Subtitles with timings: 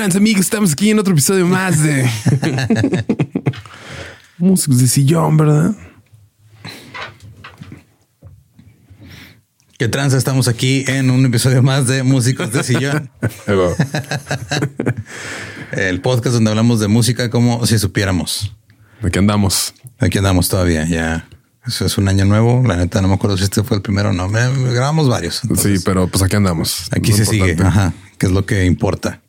[0.00, 0.40] Trans, amigos?
[0.46, 2.08] Estamos aquí en otro episodio más de
[4.38, 5.74] Músicos de Sillón, ¿verdad?
[9.78, 10.16] ¿Qué tranza?
[10.16, 13.10] Estamos aquí en un episodio más de Músicos de Sillón.
[15.72, 18.56] El podcast donde hablamos de música como si supiéramos.
[19.02, 19.74] ¿De qué andamos?
[19.98, 21.28] Aquí andamos todavía, ya.
[21.66, 22.62] Eso es un año nuevo.
[22.66, 24.30] La neta, no me acuerdo si este fue el primero o no.
[24.30, 25.40] Me- me grabamos varios.
[25.44, 26.88] entonces, sí, pero pues aquí andamos.
[26.90, 29.20] Aquí se sigue, ajá, que es lo que importa.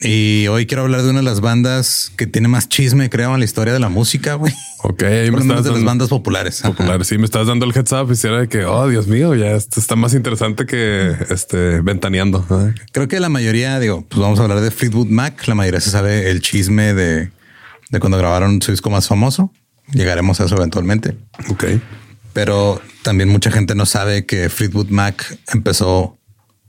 [0.00, 3.40] Y hoy quiero hablar de una de las bandas que tiene más chisme, creo, en
[3.40, 4.52] la historia de la música, güey.
[4.82, 6.60] Ok, Por me estás de las bandas populares.
[6.64, 6.70] ajá.
[6.72, 7.04] popular.
[7.04, 8.10] Sí, me estás dando el heads up.
[8.12, 12.46] Hiciera de que, oh, Dios mío, ya esto está más interesante que este ventaneando.
[12.92, 15.46] Creo que la mayoría, digo, pues vamos a hablar de Fleetwood Mac.
[15.48, 17.30] La mayoría se sabe el chisme de,
[17.90, 19.52] de cuando grabaron su disco más famoso.
[19.92, 21.16] Llegaremos a eso eventualmente.
[21.48, 21.64] Ok.
[22.34, 26.17] Pero también mucha gente no sabe que Fleetwood Mac empezó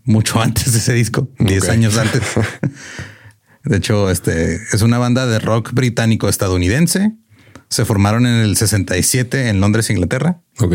[0.10, 1.70] mucho antes de ese disco, 10 Ok.
[1.70, 2.22] años antes.
[3.66, 7.12] De hecho, este es una banda de rock británico estadounidense.
[7.70, 10.42] Se formaron en el 67 en Londres, Inglaterra.
[10.60, 10.74] Ok.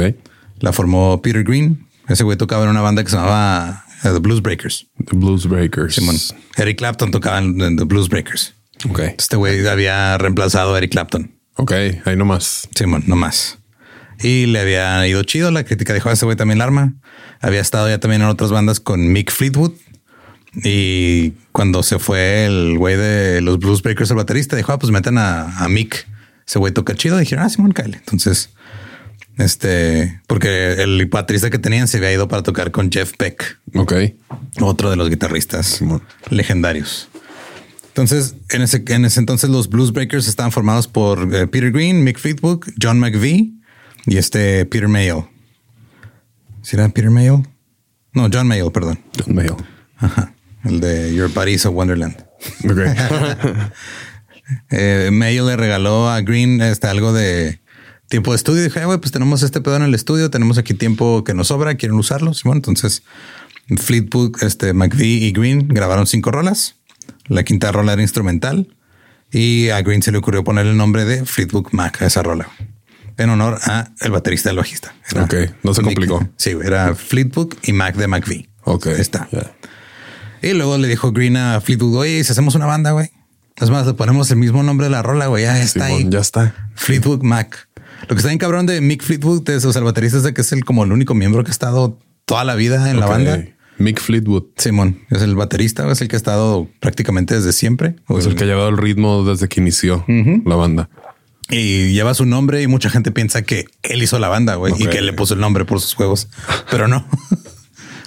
[0.60, 1.88] La formó Peter Green.
[2.08, 4.86] Ese güey tocaba en una banda que se llamaba eh, The Blues Breakers.
[5.10, 5.94] The Blues Breakers.
[5.96, 6.16] Simón.
[6.56, 8.54] Eric Clapton tocaba en, en The Blues Breakers.
[8.88, 9.00] Ok.
[9.18, 11.34] Este güey había reemplazado a Eric Clapton.
[11.56, 11.72] Ok.
[12.04, 12.68] Ahí nomás.
[12.74, 13.58] Simón, no más.
[14.24, 15.50] Y le había ido chido.
[15.50, 16.94] La crítica dijo a ese güey también la arma.
[17.40, 19.72] Había estado ya también en otras bandas con Mick Fleetwood.
[20.62, 24.90] Y cuando se fue el güey de los Blues Breakers, el baterista, dijo, ah, pues
[24.90, 26.06] meten a, a Mick.
[26.46, 27.18] Ese güey toca chido.
[27.18, 27.96] dijeron, ah, Simón, Kyle.
[27.96, 28.48] Entonces,
[29.36, 33.92] este, porque el baterista que tenían se había ido para tocar con Jeff Beck, Ok.
[34.62, 36.02] otro de los guitarristas Simón.
[36.30, 37.08] legendarios.
[37.88, 42.02] Entonces, en ese, en ese entonces los Blues Breakers estaban formados por eh, Peter Green,
[42.04, 43.52] Mick Fleetwood, John McVie
[44.06, 45.28] y este Peter Mayo.
[46.62, 47.42] ¿Sí era Peter Mayo?
[48.12, 49.00] No, John Mayo, perdón.
[49.18, 49.56] John Mayall.
[49.96, 50.34] Ajá.
[50.64, 52.16] El de Your Body's a Wonderland.
[52.64, 52.78] Ok.
[54.70, 57.62] Eh, Mayo le regaló a Green este, algo de
[58.10, 58.62] tiempo de estudio.
[58.62, 61.48] Dije, "Ah, güey, pues tenemos este pedo en el estudio, tenemos aquí tiempo que nos
[61.48, 62.34] sobra, quieren usarlo.
[62.34, 63.04] Simón, entonces
[63.74, 66.76] Fleetwood, este, McVie y Green grabaron cinco rolas.
[67.26, 68.76] La quinta rola era instrumental
[69.32, 72.50] y a Green se le ocurrió poner el nombre de Fleetwood Mac a esa rola
[73.16, 74.94] en honor a el baterista del bajista.
[75.10, 76.28] Era Ok, no se complicó.
[76.36, 78.48] Sí, era Fleetwood y Mac de McVie.
[78.64, 78.88] Ok.
[78.88, 79.28] Ahí está.
[80.42, 83.10] Y luego le dijo Green a Fleetwood, oye, ¿y si hacemos una banda, güey.
[83.56, 85.44] Es más, le ponemos el mismo nombre de la rola, güey.
[85.44, 86.10] Ya está Simón, ahí.
[86.10, 86.54] ya está.
[86.74, 87.68] Fleetwood Mac.
[88.02, 90.34] Lo que está bien cabrón de Mick Fleetwood es, o sea, el baterista es de
[90.34, 93.06] que es el como el único miembro que ha estado toda la vida en la
[93.06, 93.44] banda.
[93.78, 94.44] Mick Fleetwood.
[94.56, 97.96] Simón es el baterista, es el que ha estado prácticamente desde siempre.
[98.06, 100.90] O Es el que ha llevado el ritmo desde que inició la banda.
[101.54, 104.86] Y lleva su nombre y mucha gente piensa que él hizo la banda, güey, y
[104.86, 106.28] que le puso el nombre por sus juegos,
[106.70, 107.06] pero no.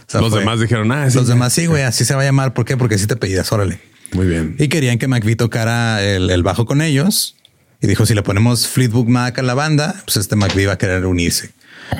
[0.08, 2.22] O sea, Los fue- demás dijeron, ah, sí, los demás sí, güey, así se va
[2.22, 2.54] a llamar.
[2.54, 2.78] ¿Por qué?
[2.78, 3.82] Porque así te pedías, órale.
[4.14, 4.56] Muy bien.
[4.58, 7.36] Y querían que McVie tocara el, el bajo con ellos.
[7.82, 10.78] Y dijo, si le ponemos Fleetwood Mac a la banda, pues este McVie va a
[10.78, 11.52] querer unirse.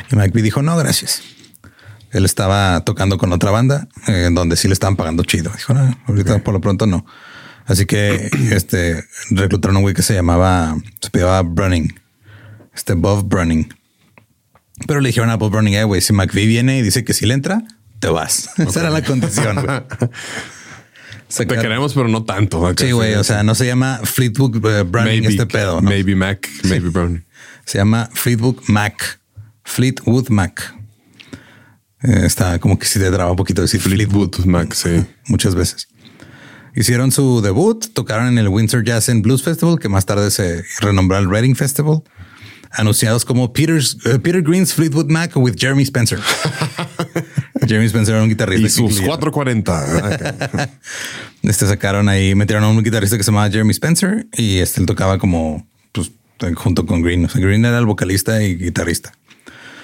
[0.10, 1.22] Y McVie dijo, no, gracias.
[2.12, 5.52] Él estaba tocando con otra banda eh, en donde sí le estaban pagando chido.
[5.54, 7.06] Dijo, no, ahorita por lo pronto no.
[7.68, 11.94] Así que este reclutaron a un güey que se llamaba, se llamaba Brunning,
[12.74, 13.72] este Bob Brunning.
[14.88, 17.26] Pero le dijeron a Bob Brunning, eh, güey, si McVie viene y dice que si
[17.26, 17.64] le entra,
[18.00, 18.50] te vas.
[18.58, 19.64] Esa era la condición.
[19.64, 19.82] güey.
[21.36, 22.74] Te queremos, pero no tanto.
[22.78, 23.16] Sí, güey.
[23.16, 25.82] O sea, no se llama Fleetwood Browning maybe, este pedo.
[25.82, 25.90] ¿no?
[25.90, 27.26] Maybe Mac, maybe Brown.
[27.66, 29.20] Se llama Fleetwood Mac.
[29.66, 30.74] Fleetwood Mac.
[32.02, 35.06] Eh, está como que si te traba un poquito decir Fleetwood Fleetwood Mac, sí.
[35.28, 35.90] muchas veces.
[36.78, 40.64] Hicieron su debut, tocaron en el Windsor Jazz and Blues Festival, que más tarde se
[40.80, 42.04] renombró el Reading Festival,
[42.70, 46.20] anunciados como Peter's, eh, Peter Green's Fleetwood Mac with Jeremy Spencer.
[47.68, 48.68] Jeremy Spencer era un guitarrista.
[48.68, 50.70] Y sus incluía- 440.
[51.42, 54.86] Este sacaron ahí, metieron a un guitarrista que se llamaba Jeremy Spencer y este él
[54.86, 56.12] tocaba como pues,
[56.56, 57.26] junto con Green.
[57.26, 59.14] O sea, Green era el vocalista y guitarrista.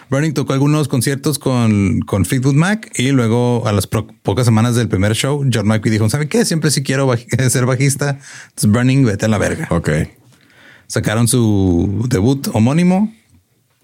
[0.09, 4.75] Burning tocó algunos conciertos con, con Fleetwood Mac y luego a las pro- pocas semanas
[4.75, 6.45] del primer show, John McVie dijo, ¿sabe qué?
[6.45, 8.19] Siempre sí quiero baj- ser bajista.
[8.49, 9.67] Entonces Burning, vete a la verga.
[9.71, 9.89] ok.
[10.87, 13.11] Sacaron su debut homónimo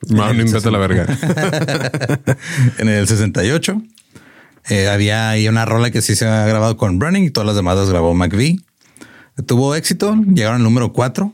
[0.09, 1.05] Marlon, vete a la verga.
[2.77, 3.81] en el 68.
[4.69, 7.55] Eh, había ahí una rola que sí se ha grabado con Browning y todas las
[7.55, 8.59] demás las grabó McVie.
[9.47, 11.33] Tuvo éxito, llegaron al número 4,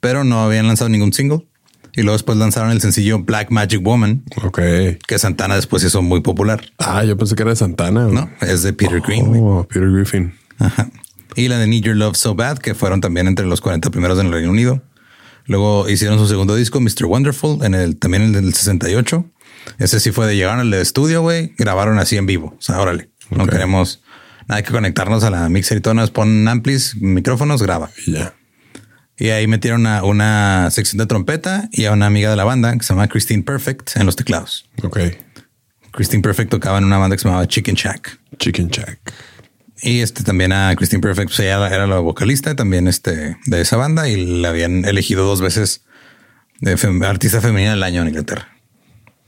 [0.00, 1.44] pero no habían lanzado ningún single.
[1.96, 4.58] Y luego después lanzaron el sencillo Black Magic Woman, Ok.
[5.06, 6.64] que Santana después hizo muy popular.
[6.78, 8.08] Ah, yo pensé que era de Santana.
[8.08, 9.26] No, es de Peter Green.
[9.26, 9.40] güey.
[9.42, 10.34] Oh, Peter Griffin.
[10.58, 10.90] Ajá.
[11.36, 14.18] Y la de Need Your Love So Bad, que fueron también entre los 40 primeros
[14.18, 14.82] en el Reino Unido.
[15.46, 17.04] Luego hicieron su segundo disco, Mr.
[17.06, 19.24] Wonderful, en el también en el del 68.
[19.78, 21.54] Ese sí fue de llegar al estudio, güey.
[21.58, 22.54] Grabaron así en vivo.
[22.58, 23.10] O sea, órale.
[23.30, 24.02] No queremos
[24.48, 25.94] nada que conectarnos a la mixer y todo.
[25.94, 27.90] Nos ponen amplis, micrófonos, graba.
[28.06, 28.34] Ya.
[29.18, 32.72] Y ahí metieron a una sección de trompeta y a una amiga de la banda
[32.76, 34.68] que se llama Christine Perfect en los teclados.
[34.82, 34.98] Ok.
[35.92, 38.18] Christine Perfect tocaba en una banda que se llamaba Chicken Shack.
[38.38, 38.98] Chicken Jack.
[39.82, 43.76] Y este también a Christine Perfect, pues ella era la vocalista también este, de esa
[43.76, 45.82] banda y la habían elegido dos veces
[46.60, 48.48] de fem- artista femenina del año en Inglaterra.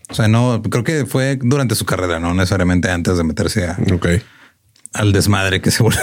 [0.08, 3.76] O sea, no creo que fue durante su carrera, no necesariamente antes de meterse a-
[4.94, 6.00] al desmadre que se volvió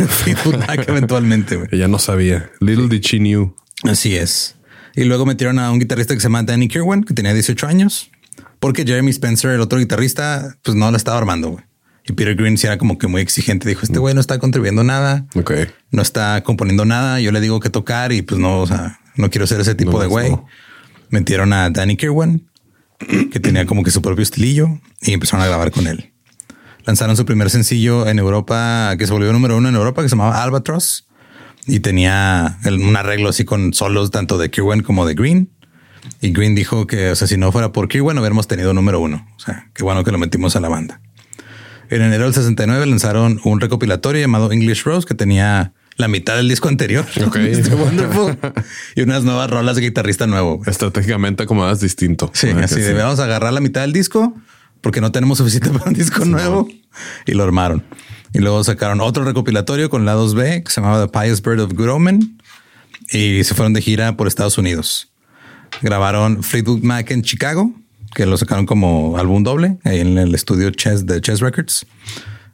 [0.88, 1.60] eventualmente.
[1.72, 2.50] Ella no sabía.
[2.60, 3.56] Little did she knew.
[3.84, 4.56] Así es.
[4.96, 8.12] Y luego metieron a un guitarrista que se llama Danny Kirwan, que tenía 18 años,
[8.60, 11.50] porque Jeremy Spencer, el otro guitarrista, pues no la estaba armando.
[11.52, 11.64] güey.
[12.06, 13.68] Y Peter Green sí era como que muy exigente.
[13.68, 15.26] Dijo, este güey no está contribuyendo nada.
[15.92, 17.20] No está componiendo nada.
[17.22, 19.94] Yo le digo que tocar y pues no, o sea, no quiero ser ese tipo
[19.94, 20.30] No, de güey.
[20.32, 20.46] no.
[21.10, 22.50] Metieron a Danny Kirwan,
[23.32, 24.68] que tenía como que su propio estilillo
[25.02, 26.12] y empezaron a grabar con él.
[26.86, 30.16] Lanzaron su primer sencillo en Europa, que se volvió número uno en Europa, que se
[30.18, 31.08] llamaba Albatross
[31.68, 35.50] y tenía un arreglo así con solos tanto de Kirwan como de Green.
[36.22, 39.26] Y Green dijo que, o sea, si no fuera por Kirwan, hubiéramos tenido número uno.
[39.38, 41.00] O sea, qué bueno que lo metimos a la banda.
[41.90, 46.50] En enero del 69 lanzaron un recopilatorio llamado English Rose que tenía la mitad del
[46.50, 47.06] disco anterior.
[47.16, 48.38] Wonderful.
[48.96, 50.62] y unas nuevas rolas de guitarrista nuevo.
[50.66, 52.32] Estratégicamente acomodadas distinto.
[52.34, 54.34] Sí, así de vamos a agarrar la mitad del disco
[54.82, 56.68] porque no tenemos suficiente para un disco nuevo
[57.26, 57.84] y lo armaron.
[58.34, 61.74] Y luego sacaron otro recopilatorio con la 2B que se llamaba The Pious Bird of
[61.74, 62.38] Good Omen
[63.12, 65.12] y se fueron de gira por Estados Unidos.
[65.82, 67.72] Grabaron Fleetwood Mac en Chicago,
[68.16, 71.86] que lo sacaron como álbum doble ahí en el estudio Chess de Chess Records.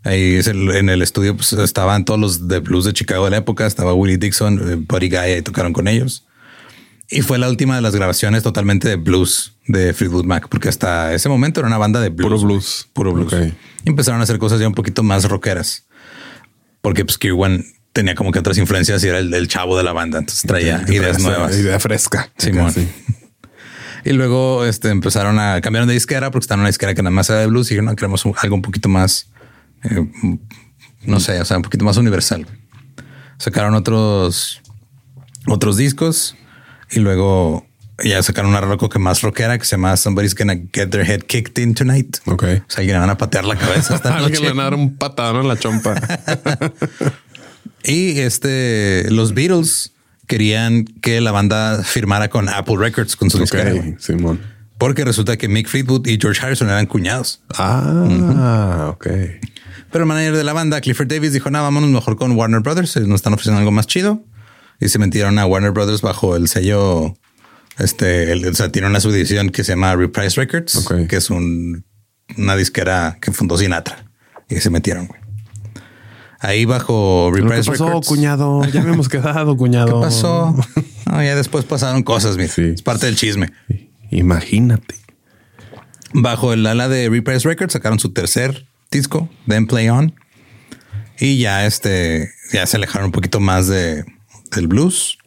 [0.04, 3.66] Ahí en el estudio pues, estaban todos los de blues de Chicago de la época.
[3.66, 6.26] Estaba Willie Dixon, eh, Buddy Guy, ahí tocaron con ellos.
[7.12, 11.14] Y fue la última de las grabaciones totalmente de blues de Fleetwood Mac, porque hasta
[11.14, 12.28] ese momento era una banda de blues.
[12.28, 12.90] Puro blues.
[12.94, 13.34] Puro blues.
[13.84, 15.88] Y empezaron a hacer cosas ya un poquito más rockeras.
[16.82, 19.92] Porque pues Kirwan tenía como que otras influencias y era el, el chavo de la
[19.92, 20.20] banda.
[20.20, 21.58] Entonces traía ideas nuevas.
[21.58, 22.32] Idea fresca.
[22.38, 22.72] Simón.
[22.72, 22.88] Sí.
[24.06, 27.12] Y luego este, empezaron a cambiar de disquera porque estaban en una disquera que nada
[27.12, 29.28] más era de blues y dijeron, no, queremos algo un poquito más,
[29.84, 30.08] eh,
[31.04, 32.46] no sé, o sea, un poquito más universal.
[33.38, 34.62] Sacaron otros,
[35.48, 36.36] otros discos
[36.92, 37.66] y luego
[38.04, 41.22] ya sacaron una rock que más rockera que se llama Somebody's Gonna Get Their Head
[41.24, 42.18] Kicked In Tonight.
[42.26, 42.44] Ok.
[42.44, 44.44] O sea, alguien le van a patear la cabeza esta Alguien noche.
[44.44, 45.96] le van a dar un patadón en la chompa.
[47.84, 49.94] Y este, los Beatles
[50.28, 53.72] querían que la banda firmara con Apple Records con su disquera.
[53.72, 53.94] güey.
[53.94, 54.42] ok, Simón.
[54.78, 57.42] Porque resulta que Mick Fleetwood y George Harrison eran cuñados.
[57.58, 59.08] Ah, ok.
[59.92, 62.96] Pero el manager de la banda, Clifford Davis, dijo, no, vámonos mejor con Warner Brothers.
[62.98, 64.22] Ellos nos están ofreciendo algo más chido.
[64.80, 67.14] Y se metieron a Warner Brothers bajo el sello
[67.78, 71.86] Este, el- o sea, tiene una subdivisión que se llama Reprise Records, que es un,
[72.38, 74.06] una disquera que fundó Sinatra
[74.50, 75.20] y se metieron, güey.
[76.42, 78.08] Ahí bajo ¿Qué Reprise pasó, Records.
[78.08, 78.66] cuñado?
[78.66, 80.00] Ya habíamos quedado, cuñado.
[80.00, 80.56] ¿Qué pasó?
[81.06, 82.50] No, ya después pasaron cosas, mira.
[82.50, 82.64] Sí.
[82.74, 83.52] Es parte del chisme.
[84.12, 84.96] Imagínate.
[86.14, 90.14] Bajo el ala de Reprise Records sacaron su tercer disco, Then Play On.
[91.20, 94.06] Y ya este, ya se alejaron un poquito más de,
[94.56, 95.18] del blues.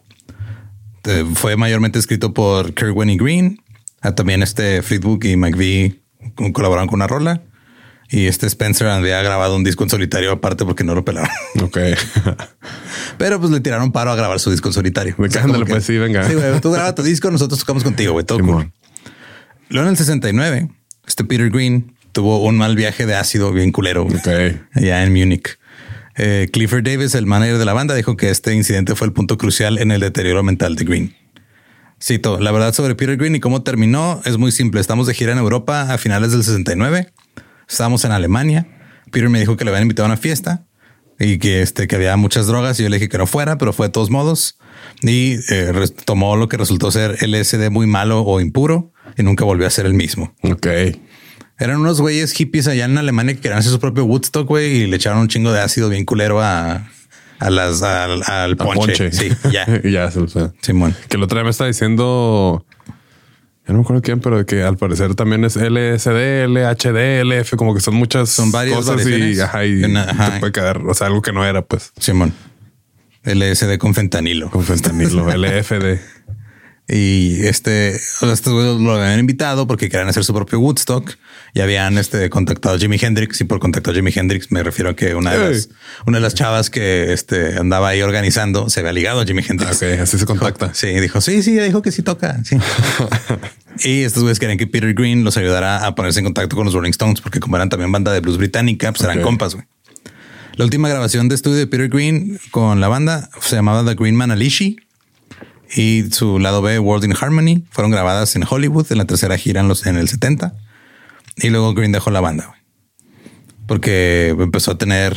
[1.05, 3.62] Eh, fue mayormente escrito por Kirk y Green.
[4.00, 6.00] Ah, también este Fleetwood y McVie
[6.52, 7.43] colaboraron con una rola.
[8.09, 11.31] Y este Spencer había grabado un disco en solitario aparte porque no lo pelaron.
[11.62, 11.79] Ok.
[13.19, 15.14] Pero pues le tiraron paro a grabar su disco en solitario.
[15.17, 16.29] De O sea, que, pues, sí, venga.
[16.29, 18.26] Sí, güey, tú grabas tu disco, nosotros tocamos contigo, güey.
[18.26, 18.71] Todo cool.
[19.71, 20.69] Luego en el 69,
[21.07, 24.29] este Peter Green tuvo un mal viaje de ácido bien culero güey, Ok.
[24.75, 25.59] allá en Múnich.
[26.16, 29.38] Eh, Clifford Davis, el manager de la banda, dijo que este incidente fue el punto
[29.38, 31.16] crucial en el deterioro mental de Green.
[32.02, 34.81] Cito, la verdad sobre Peter Green y cómo terminó es muy simple.
[34.81, 37.12] Estamos de gira en Europa a finales del 69.
[37.69, 38.66] Estábamos en Alemania.
[39.12, 40.66] Peter me dijo que le habían invitado a una fiesta
[41.21, 43.73] y que, este, que había muchas drogas y yo le dije que no fuera, pero
[43.73, 44.59] fue de todos modos.
[45.02, 45.73] Y eh,
[46.04, 49.87] tomó lo que resultó ser LSD muy malo o impuro y nunca volvió a ser
[49.87, 50.35] el mismo.
[50.42, 50.66] Ok.
[51.62, 54.87] Eran unos güeyes hippies allá en Alemania que querían hacer su propio Woodstock, güey, y
[54.88, 56.88] le echaron un chingo de ácido bien culero a,
[57.38, 59.12] a las, al, ponche.
[59.12, 59.66] Sí, ya.
[59.85, 60.26] ya se lo.
[60.61, 60.97] Simón.
[61.09, 62.66] Que el otro día me está diciendo.
[63.64, 67.75] Ya no me acuerdo quién, pero que al parecer también es LSD, LHD, LF, como
[67.76, 70.35] que son muchas Son varias cosas y, ajá, y Una- ajá.
[70.35, 72.35] te puede quedar, o sea, algo que no era, pues, Simón.
[73.23, 74.50] LSD con fentanilo.
[74.50, 76.00] con fentanilo, LFD.
[76.88, 81.16] Y este, o sea, estos güeyes lo habían invitado porque querían hacer su propio Woodstock
[81.54, 83.40] y habían este, contactado a Jimi Hendrix.
[83.40, 85.68] Y por contacto a Jimi Hendrix me refiero a que una de, las,
[86.06, 89.76] una de las chavas que este, andaba ahí organizando se había ligado a Jimi Hendrix.
[89.76, 90.73] Ok, así se contacta.
[90.73, 92.42] Sí, dijo, sí, sí, dijo que sí toca.
[92.44, 92.56] Sí.
[93.88, 96.75] y estos güeyes querían que Peter Green los ayudara a ponerse en contacto con los
[96.75, 99.66] Rolling Stones, porque como eran también banda de blues británica, pues eran compas, güey.
[100.56, 104.16] La última grabación de estudio de Peter Green con la banda se llamaba The Green
[104.16, 104.76] Man Alishi
[105.75, 109.62] y su lado B, World in Harmony, fueron grabadas en Hollywood en la tercera gira
[109.62, 110.54] en, los, en el 70.
[111.37, 112.61] Y luego Green dejó la banda, güey.
[113.67, 115.17] Porque empezó a tener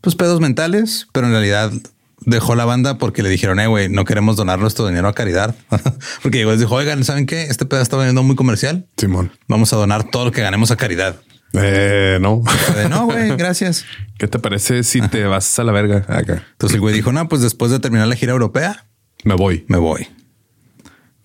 [0.00, 1.72] pues pedos mentales, pero en realidad
[2.20, 5.54] dejó la banda porque le dijeron, eh, güey, no queremos donar nuestro dinero a caridad.
[6.22, 7.42] porque llegó y les dijo, oigan, ¿saben qué?
[7.42, 8.86] Este pedo está veniendo muy comercial.
[8.96, 9.32] Simón.
[9.48, 11.16] Vamos a donar todo lo que ganemos a caridad.
[11.54, 12.42] Eh, no.
[12.74, 13.84] De, no, güey, gracias.
[14.18, 16.44] ¿Qué te parece si te vas a la verga acá?
[16.52, 18.86] Entonces el güey dijo, no, pues después de terminar la gira europea,
[19.24, 19.64] Me voy.
[19.68, 20.08] me voy.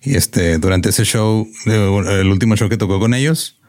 [0.02, 3.59] Y este, durante ese show, eh, el último show que tocó con ellos,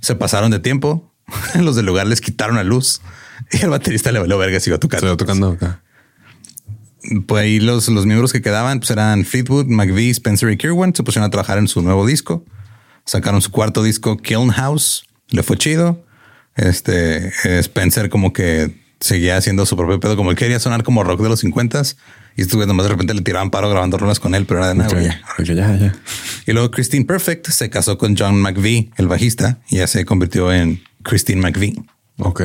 [0.00, 1.12] se pasaron de tiempo.
[1.54, 3.00] Los del lugar les quitaron la luz
[3.52, 4.98] y el baterista le valió verga si iba a tocar.
[4.98, 5.82] Estoy tocando acá.
[7.26, 10.94] Pues ahí los, los miembros que quedaban pues eran Fleetwood, McVie, Spencer y Kirwan.
[10.94, 12.44] Se pusieron a trabajar en su nuevo disco.
[13.06, 15.04] Sacaron su cuarto disco, Kiln House.
[15.28, 16.04] Le fue chido.
[16.56, 21.02] Este eh, Spencer como que seguía haciendo su propio pedo, como él quería sonar como
[21.02, 21.82] rock de los 50
[22.40, 24.74] y güeyes nomás de repente le tiraban paro grabando rolas con él, pero era de
[24.74, 25.20] nada, ya.
[25.44, 25.94] Ya, ya.
[26.46, 30.52] Y luego Christine Perfect se casó con John McVie, el bajista, y ya se convirtió
[30.52, 31.74] en Christine McVie.
[32.18, 32.42] Ok.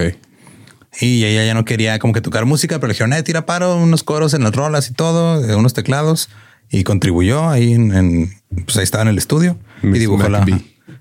[1.01, 3.75] Y ella ya no quería como que tocar música, pero le dijeron, eh, tira paro,
[3.77, 6.29] unos coros en las rolas y todo, eh, unos teclados.
[6.69, 8.33] Y contribuyó ahí en, en-
[8.65, 10.45] pues ahí estaba en el estudio y Miss dibujó la,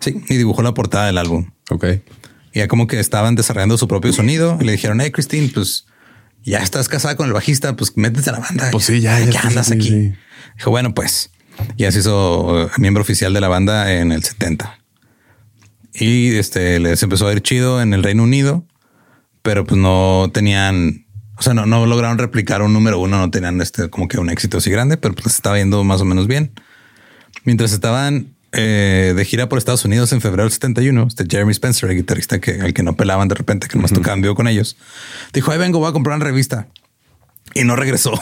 [0.00, 1.50] sí, y dibujó la portada del álbum.
[1.70, 1.84] Ok.
[2.52, 5.86] Y ya como que estaban desarrollando su propio sonido y le dijeron, hey, Christine, pues
[6.44, 8.68] ya estás casada con el bajista, pues métete a la banda.
[8.70, 9.88] Pues sí, ya, ya ¿Qué estás andas aquí, aquí?
[9.88, 10.14] sí.
[10.56, 11.30] Dijo, bueno, pues
[11.76, 14.78] ya se hizo eh, miembro oficial de la banda en el 70.
[15.94, 18.66] Y este les empezó a ir chido en el Reino Unido,
[19.42, 23.60] pero pues no tenían, o sea, no, no lograron replicar un número uno, no tenían
[23.60, 26.52] este como que un éxito así grande, pero pues estaba yendo más o menos bien.
[27.44, 31.90] Mientras estaban eh, de gira por Estados Unidos en febrero del 71, este Jeremy Spencer,
[31.90, 34.76] el guitarrista que al que no pelaban de repente, que nomás tocaban vivo con ellos,
[35.32, 36.68] dijo, ahí vengo, voy a comprar una revista.
[37.54, 38.12] Y no regresó.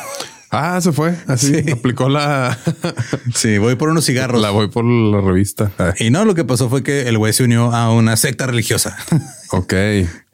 [0.51, 1.15] Ah, se fue.
[1.29, 1.71] Así Sí.
[1.71, 2.59] aplicó la.
[3.35, 4.43] Sí, voy por unos cigarros.
[4.43, 5.71] la voy por la revista.
[5.79, 8.47] Ah, Y no, lo que pasó fue que el güey se unió a una secta
[8.47, 8.97] religiosa.
[9.51, 9.73] ok.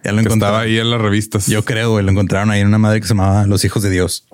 [0.03, 0.61] Ya lo encontraba.
[0.61, 1.47] Ahí en las revistas.
[1.47, 3.91] Yo creo, güey, lo encontraron ahí en una madre que se llamaba Los Hijos de
[3.91, 4.27] Dios.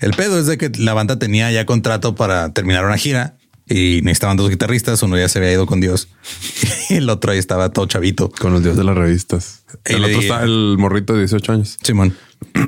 [0.00, 3.36] El pedo es de que la banda tenía ya contrato para terminar una gira
[3.72, 5.02] y necesitaban dos guitarristas.
[5.02, 6.08] Uno ya se había ido con Dios
[6.90, 8.30] y el otro ahí estaba todo chavito.
[8.30, 9.64] con el dios de las revistas.
[9.88, 11.78] Y el le otro dije- está el morrito de 18 años.
[11.82, 12.16] Simón.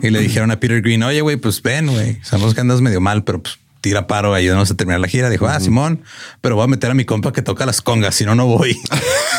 [0.02, 2.18] Y le dijeron a Peter Green, oye, güey, pues ven, güey.
[2.22, 5.28] Sabemos que andas medio mal, pero pues tira paro, ayúdanos a terminar la gira.
[5.28, 6.02] Dijo, ah, Simón,
[6.40, 8.78] pero voy a meter a mi compa que toca las congas, si no, no voy.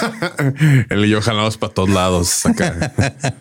[0.89, 2.45] Él y yo jalamos para todos lados.
[2.45, 2.93] Acá.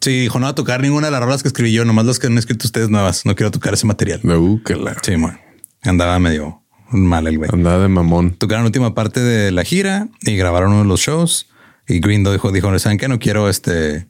[0.00, 2.18] Sí, dijo, no va a tocar ninguna de las rolas que escribí yo, nomás las
[2.18, 3.24] que han escrito ustedes nuevas.
[3.24, 4.20] No quiero tocar ese material.
[4.24, 5.40] Uh, que la- Sí, man.
[5.82, 7.50] Andaba medio, Mal el güey.
[7.52, 8.32] Andaba de mamón.
[8.32, 11.48] Tocaron la última parte de la gira y grabaron uno de los shows.
[11.86, 13.08] Y Green dijo, dijo, ¿saben qué?
[13.08, 14.06] No quiero este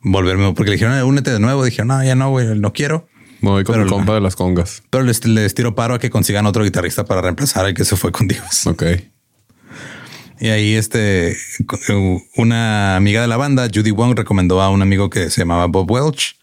[0.00, 1.64] volverme, porque le dijeron, únete de nuevo.
[1.64, 3.08] Dijeron, no, ya no, güey, no quiero.
[3.40, 4.82] Me voy con Pero el compa de las congas.
[4.90, 7.96] Pero les, les tiro paro a que consigan otro guitarrista para reemplazar al que se
[7.96, 8.66] fue con Dios.
[8.66, 8.84] Ok.
[10.40, 11.36] Y ahí este,
[12.36, 15.90] una amiga de la banda, Judy Wong, recomendó a un amigo que se llamaba Bob
[15.90, 16.38] Welch.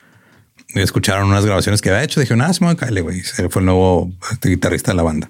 [0.74, 2.20] Y escucharon unas grabaciones que había hecho.
[2.20, 3.22] Dijeron, ah, se me güey.
[3.22, 4.12] Se fue el nuevo
[4.42, 5.30] guitarrista de la banda.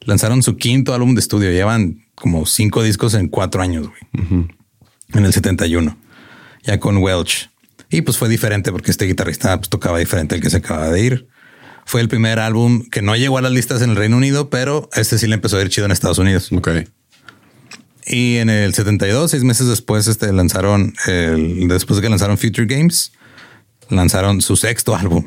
[0.00, 1.50] Lanzaron su quinto álbum de estudio.
[1.50, 4.46] Llevan como cinco discos en cuatro años, güey.
[5.12, 5.96] En el 71.
[6.62, 7.50] Ya con Welch.
[7.90, 11.02] Y pues fue diferente porque este guitarrista pues, tocaba diferente al que se acaba de
[11.02, 11.28] ir.
[11.84, 14.88] Fue el primer álbum que no llegó a las listas en el Reino Unido, pero
[14.94, 16.50] este sí le empezó a ir chido en Estados Unidos.
[16.52, 16.68] Ok.
[18.06, 22.66] Y en el 72, seis meses después, este lanzaron el, después de que lanzaron Future
[22.66, 23.12] Games,
[23.88, 25.24] lanzaron su sexto álbum,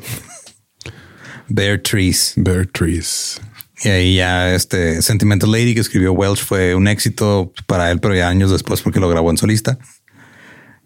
[1.48, 2.32] Bare Trees.
[2.36, 3.40] Bear Trees.
[3.84, 8.14] Y ahí ya este Sentimental Lady que escribió Welch fue un éxito para él, pero
[8.14, 9.78] ya años después porque lo grabó en solista.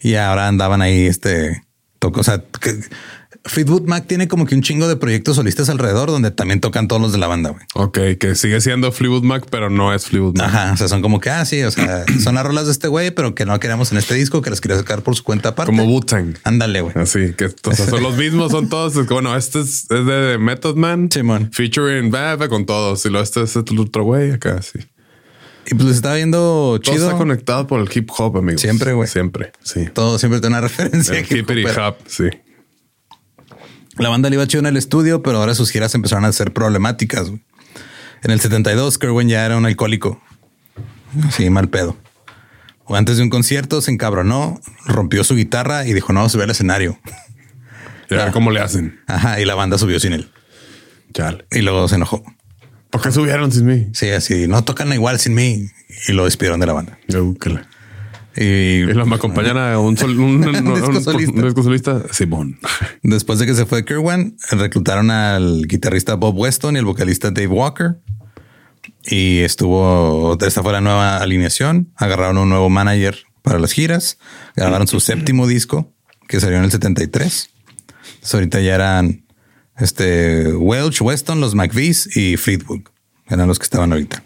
[0.00, 1.62] Y ahora andaban ahí, este,
[2.00, 2.80] toco, o sea, que-
[3.44, 7.00] Fleetwood Mac tiene como que un chingo de proyectos solistas alrededor donde también tocan todos
[7.00, 7.62] los de la banda, güey.
[7.74, 10.46] Ok, que sigue siendo Fleetwood Mac, pero no es Fleetwood Mac.
[10.48, 12.88] Ajá, o sea, son como que, ah, sí, o sea, son las rolas de este
[12.88, 15.50] güey, pero que no queremos en este disco, que las quería sacar por su cuenta
[15.50, 15.70] aparte.
[15.70, 16.36] Como Wu-Tang.
[16.44, 16.94] Ándale, güey.
[16.96, 18.94] Así que o sea, son los mismos, son todos.
[19.08, 21.10] Bueno, este es, es de Method Man.
[21.12, 21.50] Simón.
[21.52, 23.04] Featuring Bebe con todos.
[23.04, 24.78] Y luego este es el otro güey acá, sí.
[25.70, 27.06] Y pues estaba viendo Todo chido.
[27.08, 28.62] está conectado por el hip hop, amigos.
[28.62, 29.06] Siempre, güey.
[29.06, 29.86] Siempre, sí.
[29.92, 31.18] Todo siempre tiene una referencia.
[31.18, 31.88] El recupera.
[31.88, 32.24] hop, sí.
[33.98, 36.52] La banda le iba chido en el estudio, pero ahora sus giras empezaron a ser
[36.52, 37.30] problemáticas.
[37.30, 37.42] güey.
[38.22, 40.20] En el 72, Kerwin ya era un alcohólico.
[41.30, 41.96] Sí, mal pedo.
[42.84, 46.50] O Antes de un concierto se encabronó, rompió su guitarra y dijo, no, sube al
[46.50, 46.98] escenario.
[48.10, 49.00] Y a ver cómo le hacen.
[49.06, 50.30] Ajá, y la banda subió sin él.
[51.12, 51.44] Chale.
[51.50, 52.22] Y luego se enojó.
[52.90, 53.88] ¿Por qué subieron sin mí?
[53.92, 55.68] Sí, así, no tocan igual sin mí.
[56.08, 56.98] Y lo despidieron de la banda.
[57.08, 57.34] Yo,
[58.40, 61.32] Y los me acompañan a un, sol, un, un- disco solista.
[61.32, 62.02] un disco solista.
[62.12, 62.58] Simón.
[63.02, 67.48] después de que se fue Kerwan, reclutaron al guitarrista Bob Weston y el vocalista Dave
[67.48, 67.96] Walker.
[69.04, 71.92] Y estuvo, esta fue la nueva alineación.
[71.96, 74.18] Agarraron un nuevo manager para las giras.
[74.54, 75.92] Grabaron su séptimo disco
[76.28, 77.50] que salió en el 73.
[78.14, 79.24] Entonces, ahorita ya eran
[79.78, 82.82] este Welch, Weston, los McVees y Fleetwood.
[83.28, 84.22] Eran los que estaban ahorita.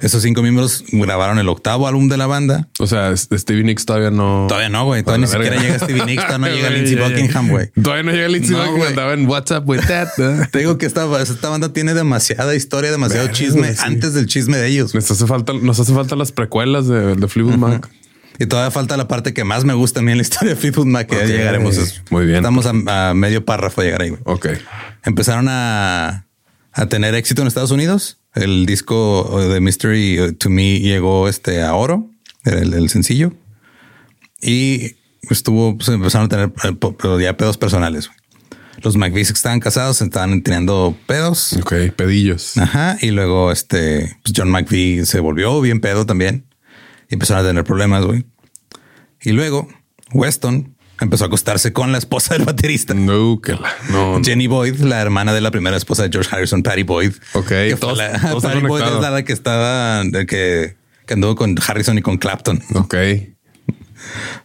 [0.00, 2.68] Esos cinco miembros grabaron el octavo álbum de la banda.
[2.78, 4.46] O sea, Stevie Nicks todavía no.
[4.48, 5.00] Todavía no, güey.
[5.00, 6.96] A Todavía ni siquiera llega Stevie Nicks, todavía no llega Lindsey.
[6.96, 7.70] Buckingham, güey.
[7.82, 8.88] Todavía no llega Lindsey Buckingham.
[8.88, 10.08] Andaba en WhatsApp with that.
[10.50, 13.80] Te digo que esta, esta banda tiene demasiada historia, demasiado chisme sí.
[13.84, 14.94] antes del chisme de ellos.
[14.94, 17.88] Nos hace falta, nos hace falta las precuelas de, de Fleetwood Mac.
[18.38, 20.56] Y todavía falta la parte que más me gusta a mí en la historia de
[20.60, 21.76] Fleetwood Mac, que ya llegaremos.
[21.76, 22.00] a eso.
[22.08, 22.38] Muy bien.
[22.38, 24.08] Estamos a, a medio párrafo de llegar ahí.
[24.10, 24.22] güey.
[24.24, 24.48] Ok.
[25.04, 26.26] Empezaron a,
[26.72, 28.19] a tener éxito en Estados Unidos.
[28.34, 32.10] El disco de Mystery uh, to Me llegó este a oro,
[32.44, 33.32] el, el sencillo.
[34.40, 34.96] Y
[35.28, 38.10] estuvo, pues, empezaron a tener eh, pero ya pedos personales.
[38.82, 41.52] Los McVies estaban casados estaban teniendo pedos.
[41.54, 41.74] Ok.
[41.96, 42.56] Pedillos.
[42.56, 42.96] Ajá.
[43.00, 46.46] Y luego este pues John McVie se volvió bien pedo también
[47.10, 48.24] y empezaron a tener problemas, güey.
[49.20, 49.68] Y luego
[50.12, 52.94] Weston empezó a acostarse con la esposa del baterista.
[52.94, 53.72] No, que la.
[53.90, 54.20] No.
[54.24, 57.12] Jenny Boyd, la hermana de la primera esposa de George Harrison, Patty Boyd.
[57.34, 61.56] Ok, Que todos- la- todos Patty Boyd es la que estaba, que, que anduvo con
[61.66, 62.62] Harrison y con Clapton.
[62.74, 62.94] Ok.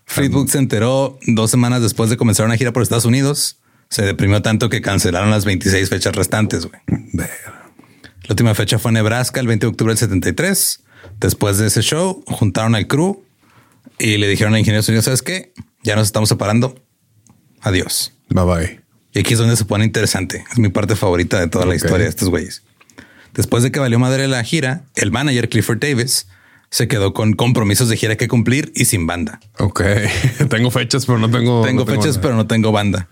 [0.05, 3.57] Fleetwood se enteró dos semanas después de comenzar una gira por Estados Unidos.
[3.89, 6.81] Se deprimió tanto que cancelaron las 26 fechas restantes, güey.
[7.13, 7.29] Ver.
[8.23, 10.83] La última fecha fue en Nebraska el 20 de octubre del 73.
[11.19, 13.23] Después de ese show, juntaron al crew
[13.99, 15.53] y le dijeron al ingeniero sonido, ¿sabes qué?
[15.85, 16.75] Ya nos estamos separando.
[17.61, 18.11] Adiós.
[18.29, 18.81] Bye bye.
[19.13, 20.43] Y aquí es donde se pone interesante.
[20.51, 22.63] Es mi parte favorita de toda la historia de estos güeyes.
[23.35, 26.27] Después de que valió madre la gira, el manager Clifford Davis
[26.71, 29.39] se quedó con compromisos de gira que cumplir y sin banda.
[29.59, 29.83] Ok.
[30.49, 31.61] tengo fechas, pero no tengo.
[31.63, 33.07] Tengo no fechas, pero no tengo banda.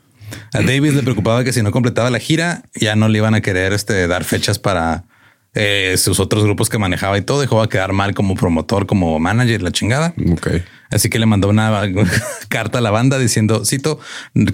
[0.51, 3.41] A Davis le preocupaba que si no completaba la gira, ya no le iban a
[3.41, 5.05] querer este, dar fechas para
[5.53, 7.39] eh, sus otros grupos que manejaba y todo.
[7.39, 10.15] Dejó a quedar mal como promotor, como manager, la chingada.
[10.31, 10.47] Ok.
[10.91, 11.71] Así que le mandó una
[12.49, 13.99] carta a la banda diciendo, cito,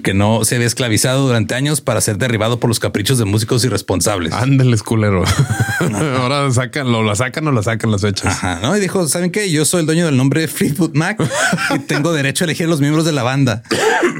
[0.02, 3.64] que no se había esclavizado durante años para ser derribado por los caprichos de músicos
[3.64, 4.32] irresponsables.
[4.32, 5.24] Ándeles, culero.
[6.18, 8.26] Ahora sacan, lo la sacan o la sacan las fechas.
[8.26, 8.76] Ajá, ¿no?
[8.76, 9.50] Y dijo, ¿saben qué?
[9.50, 11.20] Yo soy el dueño del nombre Fleetwood Mac
[11.74, 13.62] y tengo derecho a elegir los miembros de la banda.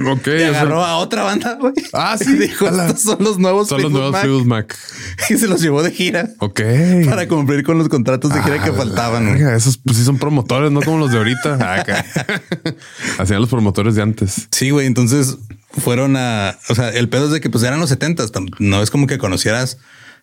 [0.07, 0.29] Ok.
[0.29, 1.73] Y agarró a otra banda, güey.
[1.93, 2.31] Ah, sí.
[2.31, 4.21] Y dijo, estos son los nuevos Son los nuevos Mac".
[4.23, 4.79] Fleetwood Mac.
[5.31, 6.61] Y se los llevó de gira Ok.
[7.09, 9.27] para cumplir con los contratos de gira que faltaban.
[9.27, 11.59] verga, Esos pues sí son promotores, no como los de ahorita.
[11.61, 12.05] Ah, acá.
[13.19, 14.49] Hacían los promotores de antes.
[14.51, 14.87] Sí, güey.
[14.87, 15.39] Entonces
[15.79, 18.33] fueron a, o sea, el pedo es de que pues eran los setentas.
[18.59, 19.79] No es como que conocieras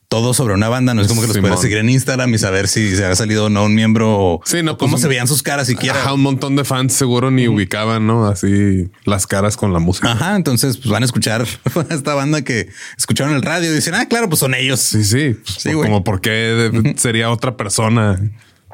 [0.09, 0.93] todo sobre una banda.
[0.93, 1.57] No es como que los Simón.
[1.57, 4.63] seguir en Instagram y saber si se ha salido o no un miembro o, Sí,
[4.63, 5.99] no, o cómo pues, se veían sus caras siquiera.
[5.99, 8.25] Ajá, un montón de fans seguro ni ubicaban, ¿no?
[8.27, 10.11] Así las caras con la música.
[10.11, 13.95] Ajá, entonces pues van a escuchar a esta banda que escucharon el radio y dicen,
[13.95, 14.79] ah, claro, pues son ellos.
[14.79, 15.37] Sí, sí.
[15.45, 15.89] Sí, güey.
[15.89, 18.19] Como por qué sería otra persona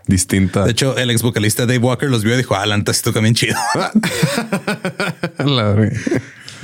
[0.07, 0.65] distinta.
[0.65, 3.19] De hecho, el ex vocalista Dave Walker los vio y dijo, la neta sí toca
[3.19, 3.55] bien chido.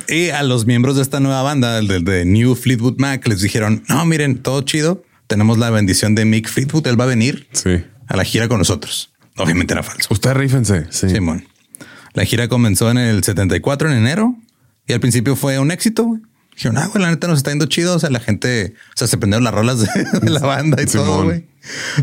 [0.08, 3.41] Y a los miembros de esta nueva banda, el de, de New Fleetwood Mac, les
[3.41, 5.04] dijeron, no, miren, todo chido.
[5.28, 6.88] Tenemos la bendición de Mick Fleetwood.
[6.88, 7.84] Él va a venir Sí.
[8.08, 9.12] a la gira con nosotros.
[9.38, 10.08] Obviamente era falso.
[10.12, 10.88] Ustedes rífense.
[10.89, 11.10] Sí.
[11.10, 11.47] Simón.
[12.13, 14.36] La gira comenzó en el 74 en enero
[14.88, 16.17] y al principio fue un éxito.
[16.59, 17.95] Dijeron, ah, güey, la neta nos está yendo chido.
[17.95, 19.87] O sea, la gente, o sea, se prendieron las rolas de,
[20.21, 21.23] de la banda y todo, Simón.
[21.23, 21.45] güey.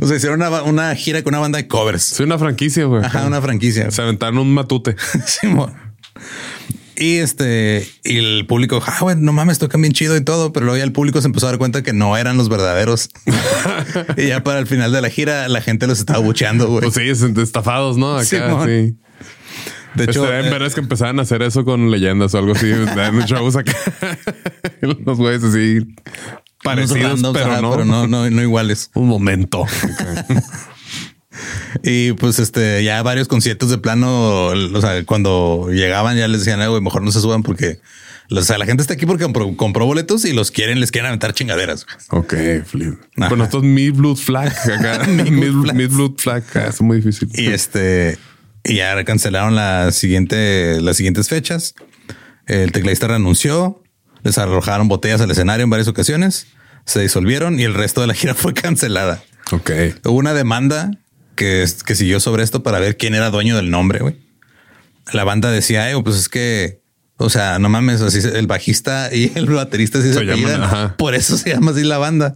[0.01, 2.03] O sea, hicieron una, una gira con una banda de covers.
[2.03, 3.05] Soy una franquicia, güey.
[3.05, 3.91] Ajá, una franquicia.
[3.91, 4.97] Se aventaron un matute.
[5.27, 5.75] Simón.
[6.99, 10.65] Y este, y el público, ah, güey, no mames, tocan bien chido y todo, pero
[10.65, 13.11] luego ya el público se empezó a dar cuenta que no eran los verdaderos.
[14.17, 16.81] y ya para el final de la gira, la gente los estaba bucheando, güey.
[16.91, 18.17] Pues sí, es- estafados, ¿no?
[18.17, 18.25] Acá,
[18.65, 18.97] sí.
[19.97, 22.39] De hecho, Estaría en eh, ver es que empezaban a hacer eso con leyendas o
[22.39, 22.69] algo así.
[22.97, 23.73] Dan shows acá.
[24.81, 25.81] Los güeyes así
[26.63, 27.71] parecidos, randoms, pero, ajá, no.
[27.71, 28.91] pero no, no, no iguales.
[28.95, 29.65] Un momento.
[31.83, 36.63] Y pues este, ya varios conciertos de plano, o sea, cuando llegaban ya les decían,
[36.63, 37.79] "Eh, güey, mejor no se suban porque
[38.31, 41.09] o sea, la gente está aquí porque compró, compró boletos y los quieren, les quieren
[41.09, 41.87] aventar chingaderas.
[42.11, 42.95] ok, flip.
[43.17, 45.07] Bueno, esto es Mid Blood Flag acá.
[45.07, 46.43] Mid Blood Flag.
[46.55, 47.29] Ah, Es muy difícil.
[47.35, 48.19] Y este,
[48.67, 51.75] y ya cancelaron la siguiente, las siguientes fechas.
[52.47, 53.83] El tecladista renunció,
[54.23, 56.47] les arrojaron botellas al escenario en varias ocasiones,
[56.85, 59.23] se disolvieron y el resto de la gira fue cancelada.
[59.53, 59.71] Ok.
[60.05, 60.91] Hubo una demanda
[61.35, 64.17] que, que siguió sobre esto para ver quién era dueño del nombre, güey.
[65.13, 66.81] La banda decía, eh, pues es que,
[67.17, 70.63] o sea, no mames, así el bajista y el baterista se, Se llaman, apellidan.
[70.65, 70.97] ajá.
[70.97, 72.35] Por eso se llama así la banda.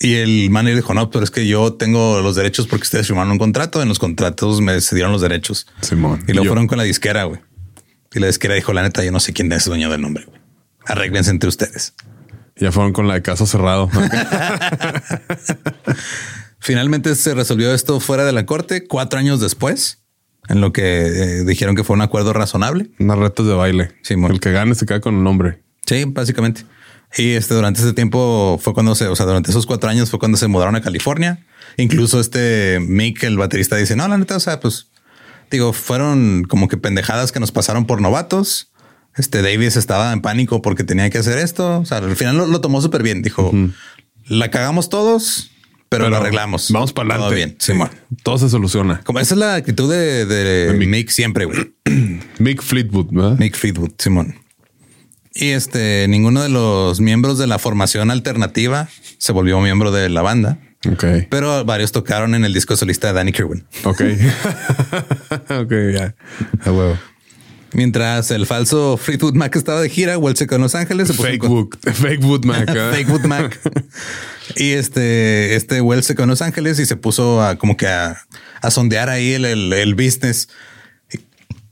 [0.00, 3.32] Y el manager dijo, no, pero es que yo tengo los derechos porque ustedes firmaron
[3.32, 3.80] un contrato.
[3.82, 5.66] En los contratos me cedieron los derechos.
[5.80, 6.22] Simón.
[6.28, 7.40] Y luego Yo- fueron con la disquera, güey.
[8.14, 10.40] Y la disquera dijo, la neta, yo no sé quién es dueño del nombre, güey.
[10.86, 11.94] Arréglense entre ustedes.
[12.56, 13.90] Ya fueron con la de caso cerrado.
[16.58, 20.02] Finalmente se resolvió esto fuera de la corte cuatro años después,
[20.48, 22.90] en lo que eh, dijeron que fue un acuerdo razonable.
[22.98, 23.92] Unas retas de baile.
[24.02, 24.32] Simón.
[24.32, 25.62] El que gane se queda con el nombre.
[25.86, 26.62] Sí, básicamente.
[27.16, 30.18] Y este durante ese tiempo fue cuando se, o sea, durante esos cuatro años fue
[30.18, 31.44] cuando se mudaron a California.
[31.78, 34.88] Incluso este Mick, el baterista, dice: No, la neta, o sea, pues
[35.50, 38.70] digo, fueron como que pendejadas que nos pasaron por novatos.
[39.16, 41.80] Este Davis estaba en pánico porque tenía que hacer esto.
[41.80, 43.22] O sea, al final lo, lo tomó súper bien.
[43.22, 43.50] Dijo:
[44.26, 45.50] La cagamos todos,
[45.88, 46.70] pero, lo arreglamos.
[46.70, 47.28] Vamos para adelante.
[47.28, 47.56] Todo bien.
[47.58, 47.72] Sí.
[47.72, 47.90] Simón.
[48.22, 49.00] Todo se soluciona.
[49.04, 50.88] Como esa es la actitud de, de Mick.
[50.88, 51.72] Mick siempre, güey.
[52.38, 53.38] Mick Fleetwood, ¿verdad?
[53.38, 54.34] Mick Fleetwood, Simón.
[55.38, 60.22] Y este, ninguno de los miembros de la formación alternativa se volvió miembro de la
[60.22, 60.58] banda,
[60.90, 61.04] Ok.
[61.30, 63.66] pero varios tocaron en el disco solista de Danny Kirwan.
[63.84, 64.00] Ok.
[65.50, 66.14] ok, ya.
[66.64, 66.98] A huevo.
[67.72, 71.08] Mientras el falso Fleetwood Mac estaba de gira, quedó en Los Ángeles.
[71.08, 71.68] se puso Fake con- Wood.
[71.92, 72.68] Fake Wood Mac.
[72.74, 72.90] ¿eh?
[72.92, 73.60] Fake Wood Mac.
[74.56, 75.80] y este, este
[76.14, 78.16] quedó en Los Ángeles y se puso a como que a,
[78.62, 80.48] a sondear ahí el, el- el business.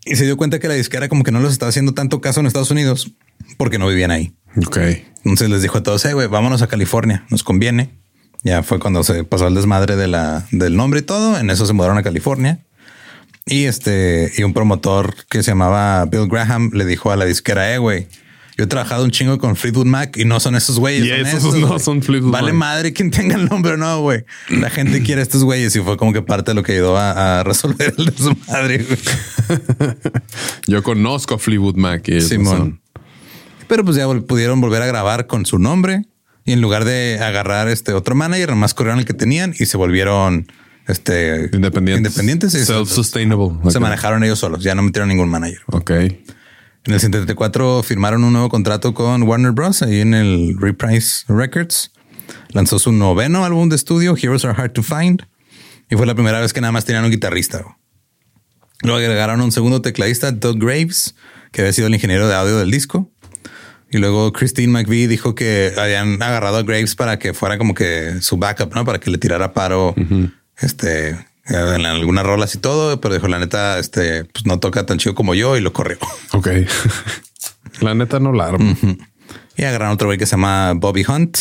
[0.04, 2.40] Y, se dio cuenta que la disquera como que no les estaba haciendo tanto caso
[2.40, 3.12] en Estados Unidos
[3.56, 4.34] porque no vivían ahí.
[4.56, 4.78] Ok.
[5.18, 7.90] Entonces les dijo a todos, hey, güey, vámonos a California, nos conviene.
[8.42, 11.38] Ya fue cuando se pasó el desmadre de la, del nombre y todo.
[11.38, 12.60] En eso se mudaron a California.
[13.46, 17.74] Y este, y un promotor que se llamaba Bill Graham le dijo a la disquera,
[17.74, 18.08] eh, güey,
[18.56, 21.04] yo he trabajado un chingo con Fleetwood Mac y no son esos güeyes.
[21.04, 22.70] Y son esos no son Fleetwood Vale Mac.
[22.70, 24.24] madre quien tenga el nombre o no, güey.
[24.48, 26.96] La gente quiere a estos güeyes y fue como que parte de lo que ayudó
[26.96, 28.84] a, a resolver el desmadre.
[28.84, 28.98] güey.
[30.66, 32.08] Yo conozco a Fleetwood Mac.
[32.08, 32.80] Y Simón.
[33.66, 36.04] Pero pues ya pudieron volver a grabar con su nombre
[36.44, 39.76] y en lugar de agarrar este otro manager, nomás corrieron el que tenían y se
[39.76, 40.46] volvieron
[40.86, 42.12] este Independientes.
[42.12, 44.62] independientes y se, manejaron ellos solos.
[44.62, 45.60] Ya no metieron ningún manager.
[45.66, 45.90] Ok.
[46.86, 49.82] En el 74 firmaron un nuevo contrato con Warner Bros.
[49.82, 51.92] ahí en el Reprise Records.
[52.50, 55.26] Lanzó su noveno álbum de estudio, Heroes Are Hard to Find.
[55.90, 57.64] Y fue la primera vez que nada más tenían un guitarrista.
[58.82, 61.14] Luego agregaron un segundo tecladista, Doug Graves,
[61.52, 63.10] que había sido el ingeniero de audio del disco.
[63.90, 68.20] Y luego Christine McVie dijo que habían agarrado a Graves para que fuera como que
[68.20, 68.84] su backup, ¿no?
[68.84, 69.94] Para que le tirara paro
[70.58, 71.16] este,
[71.46, 73.00] en algunas rolas y todo.
[73.00, 75.98] Pero dijo, la neta, este, pues no toca tan chido como yo y lo corrió.
[76.32, 76.48] Ok.
[77.80, 78.76] La neta no la armo.
[79.56, 81.36] Y agarraron otro güey que se llama Bobby Hunt,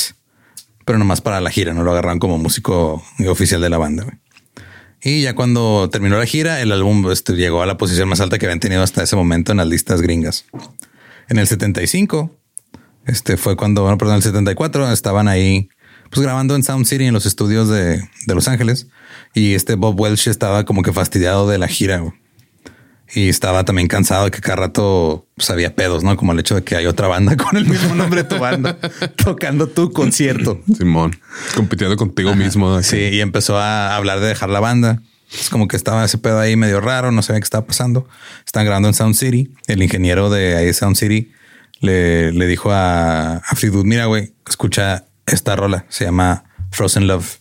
[0.85, 4.03] pero nomás para la gira, no lo agarraron como músico oficial de la banda.
[4.03, 4.17] güey.
[5.03, 8.39] Y ya cuando terminó la gira, el álbum este, llegó a la posición más alta
[8.39, 10.45] que habían tenido hasta ese momento en las listas gringas.
[11.27, 12.31] En el 75,
[13.05, 15.69] este fue cuando, bueno, perdón, el 74 estaban ahí
[16.13, 18.87] pues grabando en Sound City en los estudios de, de Los Ángeles.
[19.33, 21.99] Y este Bob Welch estaba como que fastidiado de la gira.
[21.99, 22.13] güey.
[23.15, 26.15] Y estaba también cansado de que cada rato pues, había pedos, ¿no?
[26.17, 28.77] Como el hecho de que hay otra banda con el mismo nombre de tu banda
[29.23, 30.61] tocando tu concierto.
[30.77, 31.15] Simón,
[31.55, 32.81] compitiendo contigo mismo.
[32.81, 35.01] Sí, y empezó a hablar de dejar la banda.
[35.31, 38.07] Es como que estaba ese pedo ahí medio raro, no sabía qué estaba pasando.
[38.45, 39.51] Están grabando en Sound City.
[39.67, 41.31] El ingeniero de ahí Sound City
[41.81, 45.85] le, le dijo a, a Fleetwood, mira, güey, escucha esta rola.
[45.89, 47.39] Se llama Frozen Love.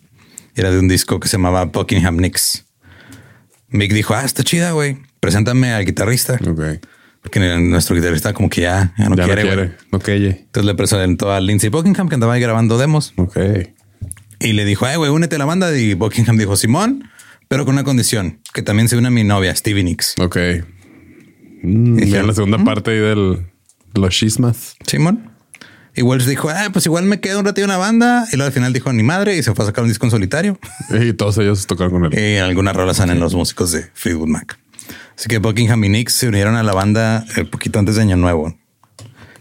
[0.55, 2.66] Era de un disco que se llamaba Buckingham Nicks.
[3.68, 4.99] Mick dijo, ah, está chida, güey.
[5.21, 6.38] Preséntame al guitarrista.
[6.47, 6.85] Ok.
[7.23, 9.71] Porque nuestro guitarrista como que ya, ya no ya quiere, güey.
[9.92, 10.29] No quiere.
[10.29, 13.38] Entonces le presentó a Lindsey Buckingham que andaba ahí grabando demos Ok.
[14.40, 15.77] y le dijo, ay, güey, únete a la banda.
[15.77, 17.09] Y Buckingham dijo, Simón,
[17.49, 20.14] pero con una condición, que también se una mi novia, Stevie Nicks.
[20.21, 20.37] Ok.
[21.62, 23.47] Mm, ya en la segunda parte ahí del
[23.95, 24.77] de los chismas.
[24.87, 25.32] Simón.
[25.94, 28.26] Y Welch dijo, ah, pues igual me quedo un ratito en una banda.
[28.33, 30.11] Y luego al final dijo, ni madre, y se fue a sacar un disco en
[30.11, 30.59] solitario.
[30.90, 32.18] Y todos ellos tocaron con él.
[32.18, 34.59] Y algunas rolas salen los músicos de Fleetwood Mac.
[35.16, 38.16] Así que Buckingham y Nicks se unieron a la banda el poquito antes de Año
[38.16, 38.57] Nuevo.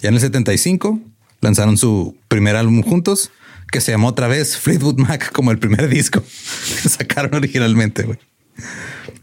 [0.01, 0.99] Ya en el 75
[1.39, 3.31] lanzaron su primer álbum juntos,
[3.71, 8.19] que se llamó otra vez Fleetwood Mac, como el primer disco que sacaron originalmente.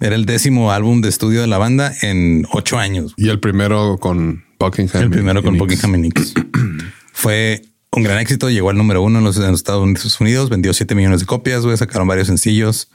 [0.01, 3.13] Era el décimo álbum de estudio de la banda en ocho años.
[3.17, 5.03] Y el primero con Buckingham.
[5.03, 5.59] El primero y con.
[5.59, 6.35] Buckingham y Nicks.
[7.19, 8.49] Fue un gran éxito.
[8.49, 10.51] Llegó al número uno en los, Estados Unidos.
[10.51, 11.65] Vendió 7 millones de copias.
[11.65, 11.77] güey.
[11.77, 12.93] Sacaron varios sencillos.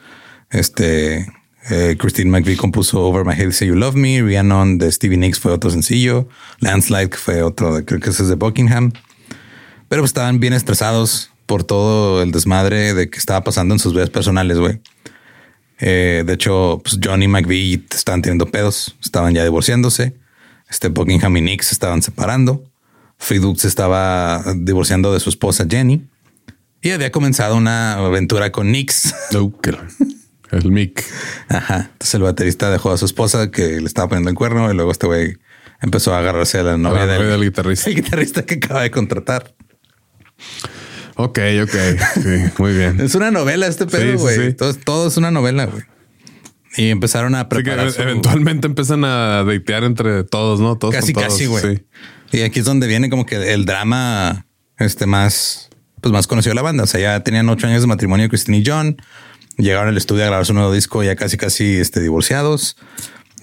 [0.49, 1.27] Este
[1.69, 4.21] eh, Christine McVie compuso Over My Head Say You Love Me.
[4.21, 6.29] Rhiannon de Stevie Nicks fue otro sencillo.
[6.59, 7.83] Landslide fue otro.
[7.83, 8.93] Creo que ese es de Buckingham.
[9.89, 13.93] Pero pues, estaban bien estresados por todo el desmadre de que estaba pasando en sus
[13.93, 14.79] vidas personales, güey.
[15.81, 20.15] Eh, de hecho, pues Johnny McVie estaban teniendo pedos, estaban ya divorciándose.
[20.69, 22.63] Este Buckingham y Nick se estaban separando.
[23.17, 26.07] Fleetwood se estaba divorciando de su esposa Jenny
[26.81, 29.13] y había comenzado una aventura con Nix.
[29.31, 29.51] No,
[30.51, 31.03] el Mick.
[31.49, 31.89] Ajá.
[31.93, 34.91] Entonces el baterista dejó a su esposa que le estaba poniendo el cuerno y luego
[34.91, 35.37] este güey
[35.81, 37.89] empezó a agarrarse a la novia del, guitarrista.
[37.89, 39.55] el guitarrista que acaba de contratar.
[41.15, 41.71] Ok, ok.
[42.21, 42.99] Sí, muy bien.
[43.01, 44.47] Es una novela este Sí, pedo, sí, güey.
[44.49, 44.53] sí.
[44.53, 45.83] Todo, todo es una novela, güey.
[46.75, 50.75] Y empezaron a que preparar su- eventualmente empiezan a datear entre todos, ¿no?
[50.77, 51.33] Todos Casi, con todos.
[51.33, 51.83] casi, güey.
[52.33, 54.45] Y aquí es donde viene como que el drama
[54.77, 55.69] este más,
[56.01, 56.83] pues más conocido de la banda.
[56.83, 58.97] O sea, ya tenían ocho años de matrimonio Christine y John.
[59.57, 62.75] Llegaron al estudio a grabar su nuevo disco ya casi, casi este, divorciados.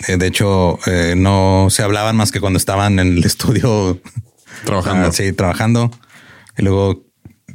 [0.08, 4.00] Eh, de hecho, eh, no se hablaban más que cuando estaban en el estudio
[4.64, 5.08] Trabajando.
[5.08, 5.90] Ah, sí, trabajando.
[6.58, 7.06] Y luego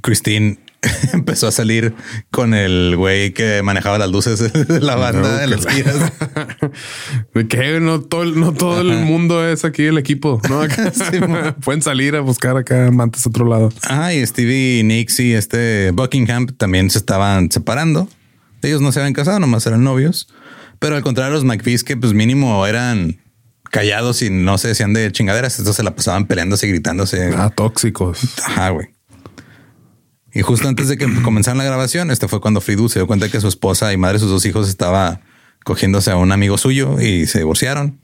[0.01, 0.59] Christine
[1.13, 1.93] empezó a salir
[2.31, 5.95] con el güey que manejaba las luces de la banda No, en las que- giras.
[7.33, 10.61] De que no todo, no todo el mundo es aquí el equipo, ¿no?
[10.61, 11.19] Acá Sí.
[11.63, 13.71] Pueden salir a buscar acá amantes a otro lado.
[13.83, 18.07] Ah, y Stevie Nicks y este Buckingham también se estaban separando.
[18.61, 20.27] Ellos no se habían casado, nomás eran novios.
[20.79, 23.19] Pero al contrario, los McVees que pues mínimo eran
[23.71, 25.59] callados y no se decían de chingaderas.
[25.59, 27.31] Estos se la pasaban peleándose y gritándose.
[27.35, 28.19] Ah, tóxicos.
[28.43, 28.87] Ajá, güey.
[30.35, 33.29] Y justo antes de que comenzaran la grabación, este fue cuando Fleetwood se dio cuenta
[33.29, 35.21] que su esposa y madre de sus dos hijos estaba
[35.63, 37.97] cogiéndose a un amigo suyo y se divorciaron.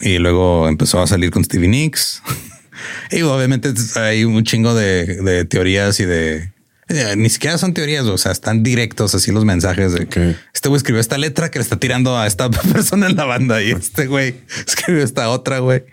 [0.00, 2.20] Y luego empezó a salir con Stevie Nicks.
[3.12, 6.52] y obviamente hay un chingo de, de teorías y de...
[6.88, 10.36] eh, Ni siquiera son teorías, o sea, están directos así los mensajes de Ok.
[10.52, 13.62] este güey escribió esta letra que le está tirando a esta persona en la banda
[13.62, 14.34] y este güey
[14.66, 15.84] escribió esta otra, güey.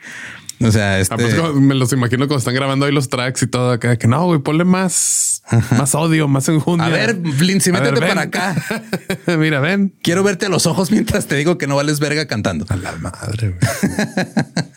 [0.63, 1.13] O sea, este...
[1.13, 3.97] Ah, pues, me los imagino cuando están grabando ahí los tracks y todo acá.
[3.97, 5.43] Que no, güey, ponle más,
[5.77, 6.87] más odio, más enjundia.
[6.87, 8.09] A ver, Lindsay, ver, métete ven.
[8.09, 8.55] para acá.
[9.37, 9.93] Mira, ven.
[10.01, 12.65] Quiero verte a los ojos mientras te digo que no vales verga cantando.
[12.69, 14.27] A la madre, güey.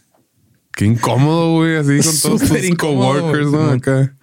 [0.73, 3.71] Qué incómodo, güey, así con todos tus coworkers, ¿no?
[3.71, 4.17] Acá.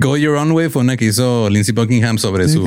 [0.00, 2.64] Go Your Own Way fue una que hizo Lindsey Buckingham sobre su.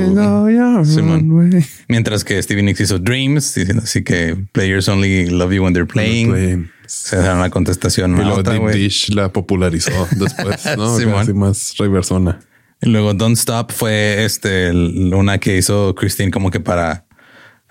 [0.86, 1.66] Simón.
[1.88, 5.88] Mientras que Stevie Nicks hizo Dreams, diciendo así que players only love you when they're
[5.88, 6.30] playing.
[6.30, 6.72] Playing.
[6.86, 8.72] Se da una contestación Y luego Deep.
[8.74, 10.96] Dish la popularizó después, ¿no?
[10.98, 12.40] Casi más reversona.
[12.82, 17.08] Y luego Don't Stop fue este una que hizo Christine como que para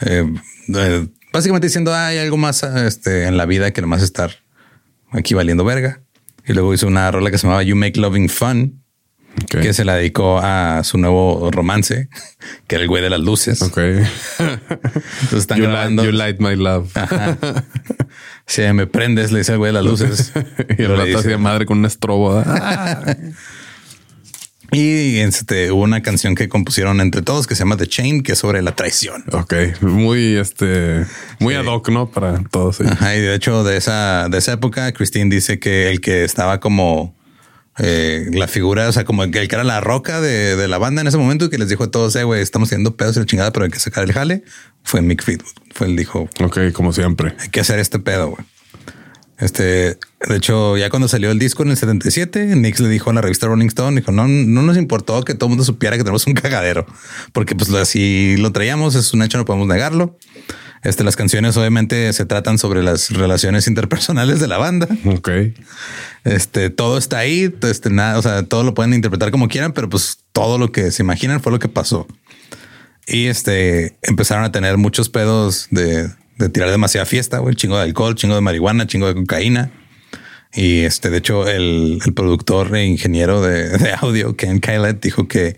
[0.00, 0.26] eh,
[0.74, 4.32] eh, básicamente diciendo "Ah, hay algo más este, en la vida que nomás estar
[5.12, 6.02] aquí valiendo verga.
[6.44, 8.81] Y luego hizo una rola que se llamaba You Make Loving Fun,
[9.48, 12.08] Que se la dedicó a su nuevo romance,
[12.66, 13.62] que era el güey de las luces.
[13.62, 13.78] Ok.
[13.78, 16.04] Entonces están you, grabando.
[16.04, 16.90] light, you light my love.
[16.96, 17.38] Ajá.
[18.46, 20.32] Si me prendes, le dice el güey de las luces.
[20.78, 22.42] y el rato hacía madre con un estrobo.
[24.74, 28.32] Y este, hubo una canción que compusieron entre todos que se llama The Chain, que
[28.32, 29.22] es sobre la traición.
[29.30, 29.52] ok.
[29.82, 31.04] Muy, este,
[31.40, 32.10] muy ad hoc, ¿no?
[32.10, 32.92] Para todos ellos.
[32.92, 36.58] Ajá, y de hecho, de esa, de esa época, Christine dice que el que estaba
[36.58, 37.14] como
[37.78, 41.00] eh, la figura, o sea, como el que era la roca de, de la banda
[41.00, 43.20] en ese momento y que les dijo a todos, eh, güey, estamos haciendo pedos y
[43.20, 44.44] la chingada, pero hay que sacar el jale,
[44.84, 45.52] fue Mick Fleetwood.
[45.74, 47.34] Fue el dijo, Ok, como siempre.
[47.38, 48.44] hay que hacer este pedo, güey.
[49.38, 53.12] Este, de hecho, ya cuando salió el disco en el 77, Nix le dijo a
[53.12, 56.04] la revista Rolling Stone, dijo, no, no nos importó que todo el mundo supiera que
[56.04, 56.86] tenemos un cagadero,
[57.32, 60.16] porque pues así lo traíamos, es un hecho, no podemos negarlo.
[60.82, 64.88] Este, las canciones obviamente se tratan sobre las relaciones interpersonales de la banda.
[65.04, 65.30] Ok.
[66.24, 69.88] Este, todo está ahí, este, nada, o sea, todo lo pueden interpretar como quieran, pero
[69.88, 72.06] pues todo lo que se imaginan fue lo que pasó.
[73.06, 77.82] Y este, empezaron a tener muchos pedos de, de tirar demasiada fiesta, güey, chingo de
[77.82, 79.70] alcohol, chingo de marihuana, chingo de cocaína.
[80.54, 85.26] Y este, de hecho, el, el productor e ingeniero de, de audio, Ken Kylet, dijo
[85.28, 85.56] que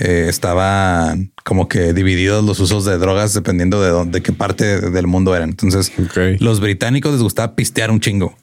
[0.00, 4.90] eh, estaba como que divididos los usos de drogas dependiendo de dónde, de qué parte
[4.90, 5.50] del mundo eran.
[5.50, 5.92] Entonces,
[6.40, 8.34] los británicos les gustaba pistear un chingo.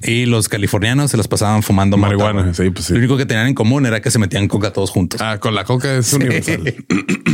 [0.00, 2.92] Y los californianos se las pasaban fumando Marihuana, sí, pues sí.
[2.92, 5.20] Lo único que tenían en común era que se metían coca todos juntos.
[5.20, 6.74] Ah, con la coca es universal.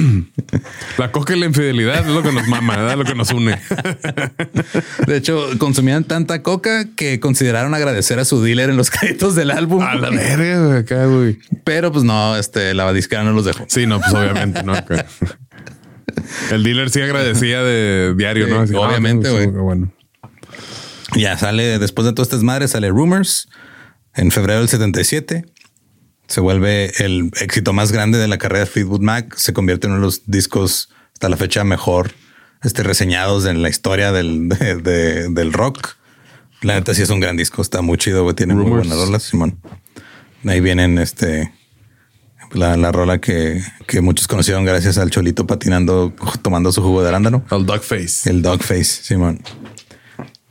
[0.98, 2.96] la coca y la infidelidad es lo que nos mama, ¿verdad?
[2.96, 3.58] lo que nos une.
[5.06, 9.50] De hecho, consumían tanta coca que consideraron agradecer a su dealer en los créditos del
[9.50, 9.82] álbum.
[9.82, 11.38] A la verga, güey, acá, güey.
[11.64, 13.66] Pero pues no, este, la disquera no los dejó.
[13.68, 14.74] Sí, no, pues obviamente, no.
[16.50, 18.60] El dealer sí agradecía de diario, Sí, ¿no?
[18.60, 19.46] Así, obviamente, ah, güey.
[19.48, 19.92] Bueno.
[21.16, 23.48] Ya sale, después de todo este desmadre, sale Rumors
[24.14, 25.44] en febrero del 77.
[26.26, 29.34] Se vuelve el éxito más grande de la carrera de Fleetwood Mac.
[29.36, 32.12] Se convierte en uno de los discos hasta la fecha mejor
[32.62, 35.96] este, reseñados en la historia del, de- de- del rock.
[36.62, 37.60] La neta sí es un gran disco.
[37.60, 38.34] Está muy chido, güey.
[38.34, 38.88] Tiene muy Rumors.
[38.88, 39.58] buenas rolas, Simón.
[40.46, 41.52] Ahí vienen este...
[42.52, 47.08] La, la rola que, que muchos conocieron gracias al Cholito patinando, tomando su jugo de
[47.08, 47.44] arándano.
[47.50, 48.30] Al Dogface.
[48.30, 49.40] El Dogface, Simón.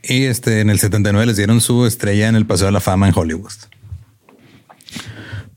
[0.03, 3.07] Y este en el 79 les dieron su estrella en el Paseo de la Fama
[3.07, 3.53] en Hollywood.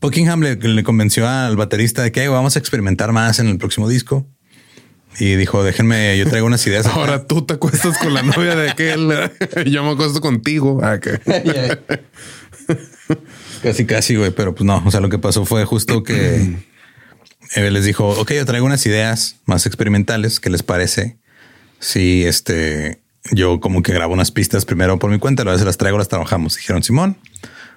[0.01, 3.59] Buckingham le, le convenció al baterista de que "Hey, vamos a experimentar más en el
[3.59, 4.27] próximo disco.
[5.19, 6.87] Y dijo, déjenme, yo traigo unas ideas.
[6.87, 6.95] acá".
[6.97, 9.11] Ahora tú te acuestas con la novia de aquel.
[9.67, 10.81] Yo me acuesto contigo.
[10.83, 10.99] Ah,
[13.63, 14.31] Casi, casi, güey.
[14.31, 16.57] Pero pues no, o sea, lo que pasó fue justo que
[17.55, 20.39] eh, les dijo, ok, yo traigo unas ideas más experimentales.
[20.41, 21.17] ¿Qué les parece?
[21.81, 23.01] Si este,
[23.33, 26.09] yo como que grabo unas pistas primero por mi cuenta, luego se las traigo, las
[26.09, 26.57] trabajamos.
[26.57, 27.19] Dijeron Simón.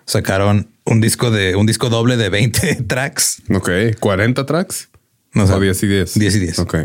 [0.06, 3.44] Sacaron un disco de un disco doble de 20 tracks.
[3.54, 4.90] Ok, 40 tracks.
[5.34, 6.20] No sé, o 10 y 10.
[6.20, 6.60] 10 y 10.
[6.60, 6.76] Ok.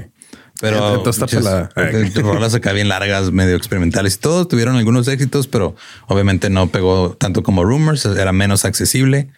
[0.60, 4.46] Pero de rolas acá bien largas, medio experimentales y todo.
[4.46, 5.74] Tuvieron algunos éxitos, pero
[6.06, 8.04] obviamente no pegó tanto como Rumors.
[8.04, 9.30] Era menos accesible.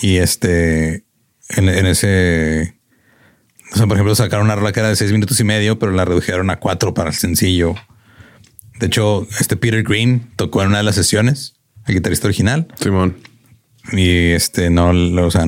[0.00, 1.04] Y este,
[1.50, 2.78] en, en ese,
[3.72, 5.92] o sea, por ejemplo, sacaron una rola que era de seis minutos y medio, pero
[5.92, 7.74] la redujeron a cuatro para el sencillo.
[8.78, 11.54] De hecho, este Peter Green tocó en una de las sesiones,
[11.86, 12.68] el guitarrista original.
[12.80, 13.16] Simón.
[13.92, 15.46] Y este no lo o sea,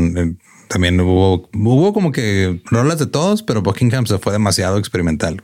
[0.68, 5.42] también hubo, hubo como que rolas de todos, pero Buckingham se fue demasiado experimental.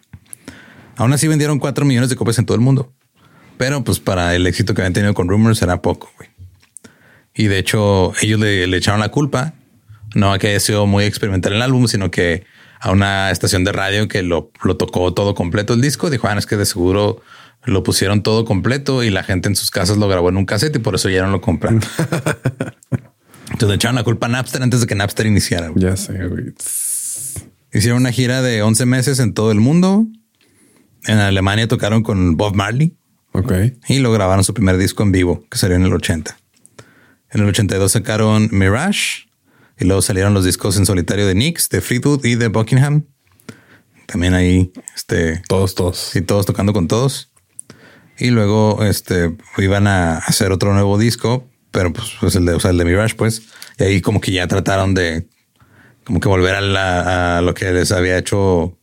[0.97, 2.93] Aún así vendieron 4 millones de copias en todo el mundo.
[3.59, 6.31] Pero pues para el éxito que habían tenido con Rumors era poco, güey.
[7.35, 9.55] Y de hecho, ellos le, le echaron la culpa.
[10.15, 12.45] No a que haya sido muy experimental el álbum, sino que
[12.81, 16.09] a una estación de radio que lo, lo tocó todo completo el disco.
[16.09, 17.21] Dijo, ah, es que de seguro
[17.67, 20.77] lo pusieron todo completo y la gente en sus casas lo grabó en un cassette
[20.77, 21.81] y por eso ya no lo compran.
[23.51, 25.69] Entonces le echaron la culpa a Napster antes de que Napster iniciara.
[25.69, 25.83] güey.
[25.85, 26.53] Ya sé, güey.
[27.73, 30.07] Hicieron una gira de 11 meses en todo el mundo.
[31.05, 32.97] En Alemania tocaron con Bob Marley
[33.33, 33.53] Ok.
[33.89, 36.37] y lo grabaron su primer disco en vivo, que salió en el 80.
[37.31, 39.27] En el 82 sacaron Mirage
[39.79, 43.05] y luego salieron los discos en solitario de Nix, de Fleetwood y de Buckingham.
[44.07, 46.15] También ahí, este, Todos, todos.
[46.17, 47.33] y todos tocando con todos.
[48.19, 52.69] Y luego este iban a hacer otro nuevo disco, pero pues, pues el de, o
[52.69, 53.43] el de Mirage, pues.
[53.79, 55.27] Y ahí como que ya trataron de
[56.05, 58.79] como que volver a, la- a lo que les había hecho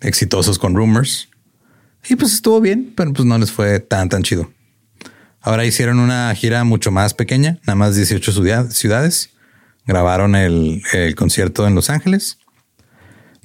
[0.00, 1.28] exitosos con Rumors.
[2.08, 4.52] Y pues estuvo bien, pero pues no les fue tan, tan chido.
[5.40, 9.30] Ahora hicieron una gira mucho más pequeña, nada más 18 ciudad- ciudades.
[9.86, 12.38] Grabaron el, el concierto en Los Ángeles.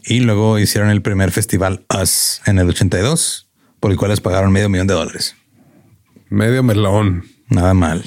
[0.05, 3.44] Y luego hicieron el primer festival Us en el 82,
[3.86, 5.36] por el cual les pagaron medio millón de dólares.
[6.29, 7.23] Medio melón.
[7.49, 8.03] Nada mal.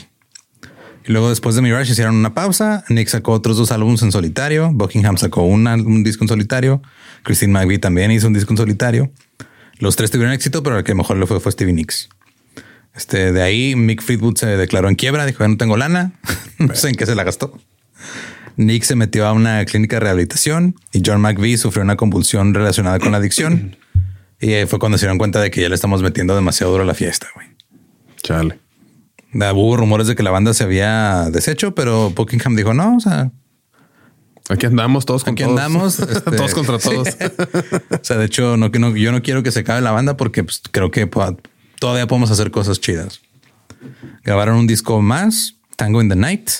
[1.06, 2.82] Y luego después de Mirage hicieron una pausa.
[2.88, 4.72] Nick sacó otros dos álbumes en solitario.
[4.72, 6.82] Buckingham sacó un, disco en solitario.
[7.22, 9.12] Christine McVie también hizo un disco en solitario.
[9.78, 12.08] Los tres tuvieron éxito, pero el que mejor le fue fue Stevie Nicks.
[12.96, 15.26] Este, de ahí Mick Fleetwood se declaró en quiebra.
[15.26, 16.10] Dijo, "Ya no tengo lana.
[16.58, 17.56] no sé en qué se la gastó.
[18.56, 22.98] Nick se metió a una clínica de rehabilitación y John McVie sufrió una convulsión relacionada
[22.98, 23.76] con la adicción.
[24.40, 26.84] Y ahí fue cuando se dieron cuenta de que ya le estamos metiendo demasiado duro
[26.84, 27.48] a la fiesta, güey.
[28.22, 28.58] Chale.
[29.32, 33.30] Hubo rumores de que la banda se había deshecho, pero Buckingham dijo no, o sea,
[34.48, 35.58] Aquí andamos todos con Aquí todos.
[35.58, 37.08] andamos, este- todos contra todos.
[37.90, 40.42] o sea, de hecho, no, no, yo no quiero que se acabe la banda porque
[40.42, 41.08] pues, creo que
[41.78, 43.20] todavía podemos hacer cosas chidas.
[44.24, 46.50] Grabaron un disco más, Tango in the Night.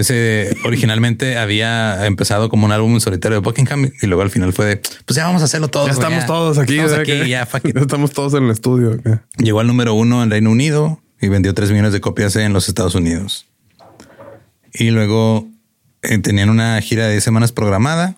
[0.00, 4.66] Ese originalmente había empezado como un álbum solitario de Buckingham y luego al final fue
[4.66, 5.86] de, pues ya vamos a hacerlo todos.
[5.88, 6.76] ya estamos todos aquí.
[6.78, 7.48] Estamos aquí, Que- ya.
[7.74, 8.92] Estamos todos en el estudio.
[8.94, 9.24] acá.
[9.38, 12.68] Llegó al número uno en Reino Unido y vendió 3 millones de copias en los
[12.68, 13.46] Estados Unidos.
[14.72, 15.48] Y luego
[16.02, 18.16] eh, tenían una gira de 10 semanas programada.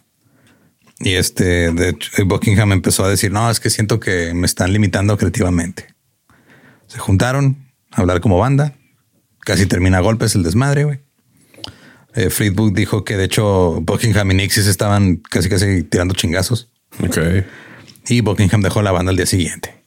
[1.00, 4.72] Y este de hecho, Buckingham empezó a decir: No, es que siento que me están
[4.72, 5.86] limitando creativamente.
[6.86, 7.56] Se juntaron
[7.90, 8.74] a hablar como banda.
[9.40, 10.84] Casi termina a golpes el desmadre.
[10.84, 11.00] güey.
[12.14, 12.28] Eh,
[12.72, 16.68] dijo que de hecho Buckingham y Nixie estaban casi casi tirando chingazos
[17.02, 17.18] Ok.
[18.08, 19.82] y Buckingham dejó la banda al día siguiente.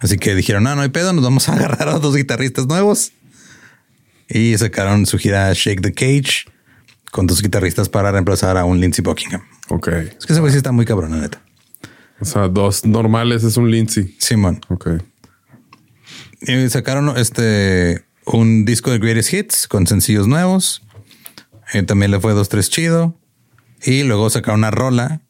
[0.00, 3.12] Así que dijeron, no, no hay pedo, nos vamos a agarrar a dos guitarristas nuevos.
[4.28, 6.44] Y sacaron su gira Shake the Cage
[7.12, 9.42] con dos guitarristas para reemplazar a un Lindsey Buckingham.
[9.68, 9.88] Ok.
[9.88, 11.42] Es que ese güey sí está muy cabrón, la neta.
[12.20, 14.14] O sea, dos normales es un Lindsay.
[14.18, 14.60] Simón.
[14.68, 14.88] Ok.
[16.42, 20.82] Y sacaron este un disco de Greatest Hits con sencillos nuevos.
[21.72, 23.16] Eh, también le fue dos, tres chido.
[23.82, 25.22] Y luego sacaron una rola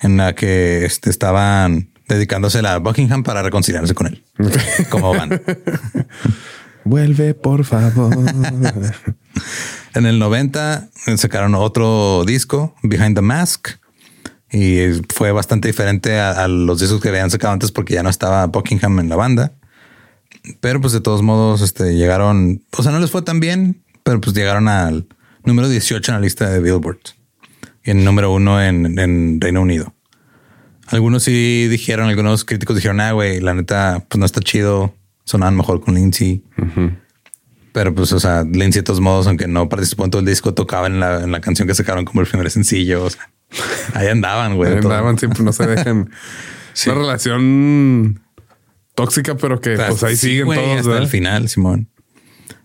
[0.00, 4.24] en la que este, estaban dedicándose a Buckingham para reconciliarse con él.
[4.90, 5.42] Como van.
[6.84, 8.16] Vuelve, por favor.
[9.94, 13.68] En el 90 sacaron otro disco, Behind the Mask,
[14.50, 18.08] y fue bastante diferente a, a los discos que habían sacado antes porque ya no
[18.08, 19.52] estaba Buckingham en la banda.
[20.60, 24.20] Pero pues de todos modos este, llegaron, o sea, no les fue tan bien, pero
[24.20, 25.06] pues llegaron al
[25.48, 26.98] número 18 en la lista de Billboard
[27.84, 29.94] y en número uno en, en Reino Unido.
[30.86, 34.94] Algunos sí dijeron, algunos críticos dijeron, ah, güey, la neta, pues no está chido,
[35.24, 36.42] sonaban mejor con Lindsay.
[37.72, 40.54] Pero pues, o sea, Lindsay de todos modos, aunque no participó en todo el disco,
[40.54, 43.04] tocaba en la, en la canción que sacaron como el primer sencillo.
[43.04, 43.30] O sea,
[43.94, 44.80] ahí andaban, güey.
[44.80, 44.90] todo.
[44.92, 46.10] Andaban siempre, no se dejan.
[46.74, 46.90] Sí.
[46.90, 48.20] Una relación
[48.94, 50.76] tóxica, pero que pues ahí Sí, siguen güey, todos.
[50.76, 51.02] hasta ¿verdad?
[51.02, 51.88] el final, Simón.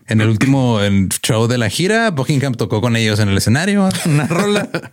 [0.06, 0.80] En el último
[1.22, 4.68] show de la gira, Buckingham tocó con ellos en el escenario una rola.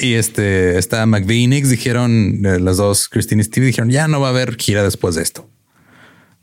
[0.00, 4.06] Y este, está McVie y Nix dijeron, eh, las dos, Christine y Steve dijeron, ya
[4.06, 5.50] no va a haber gira después de esto.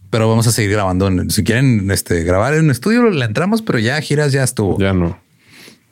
[0.10, 1.10] Pero vamos a seguir grabando.
[1.30, 4.78] Si quieren este, grabar en un estudio, le entramos, pero ya giras ya estuvo.
[4.78, 5.18] Ya no.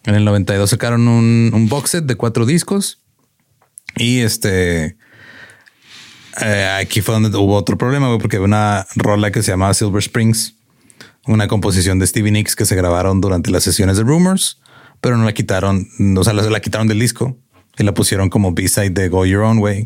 [0.04, 3.00] En el 92 sacaron un, un box set de cuatro discos.
[3.96, 4.98] Y este.
[6.42, 10.00] eh, aquí fue donde hubo otro problema, porque había una rola que se llamaba Silver
[10.00, 10.56] Springs,
[11.26, 14.60] una composición de Stevie Nicks que se grabaron durante las sesiones de Rumors,
[15.02, 17.38] pero no la quitaron, o sea, la, la quitaron del disco
[17.78, 19.86] y la pusieron como B-side de Go Your Own Way.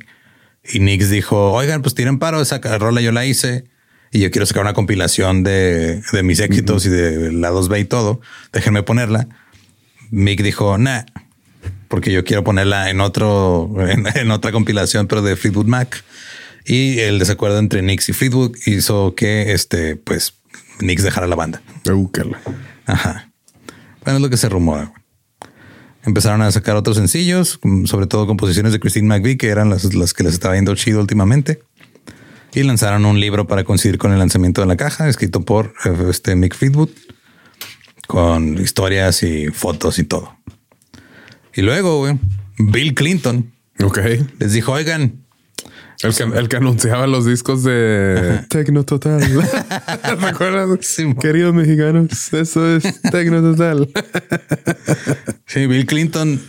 [0.73, 3.65] Y Nicks dijo: Oigan, pues tiren paro, esa rola yo la hice
[4.11, 7.85] y yo quiero sacar una compilación de, de mis éxitos y de la 2B y
[7.85, 8.21] todo.
[8.53, 9.27] Déjenme ponerla.
[10.11, 11.03] Mick dijo, nah,
[11.87, 16.03] porque yo quiero ponerla en otro, en, en otra compilación, pero de Fleetwood Mac.
[16.65, 20.33] Y el desacuerdo entre Nix y Fleetwood hizo que este, pues,
[20.79, 21.61] Nix dejara la banda.
[21.85, 22.39] Búscala.
[22.85, 23.31] Ajá.
[24.03, 24.93] Bueno, es lo que se rumora.
[26.03, 29.93] Empezaron a sacar otros sencillos, mm, sobre todo composiciones de Christine McVie, que eran las,
[29.93, 31.59] las que les estaba yendo chido últimamente.
[32.53, 35.95] Y lanzaron un libro para coincidir con el lanzamiento de la caja, escrito por eh,
[36.09, 36.89] este Mick Fleetwood,
[38.07, 40.37] con historias y fotos y todo.
[41.53, 42.17] Y luego, güey,
[42.57, 43.51] Bill Clinton
[43.83, 43.99] Ok.
[44.39, 45.25] les dijo, oigan,
[46.03, 49.19] El que, el que anunciaba los discos de Tecno Total.
[50.21, 50.69] ¿Recuerdas?
[50.81, 51.15] Sí.
[51.19, 53.89] Queridos mexicanos, eso es Tecno Total.
[55.47, 56.39] Sí, Bill Clinton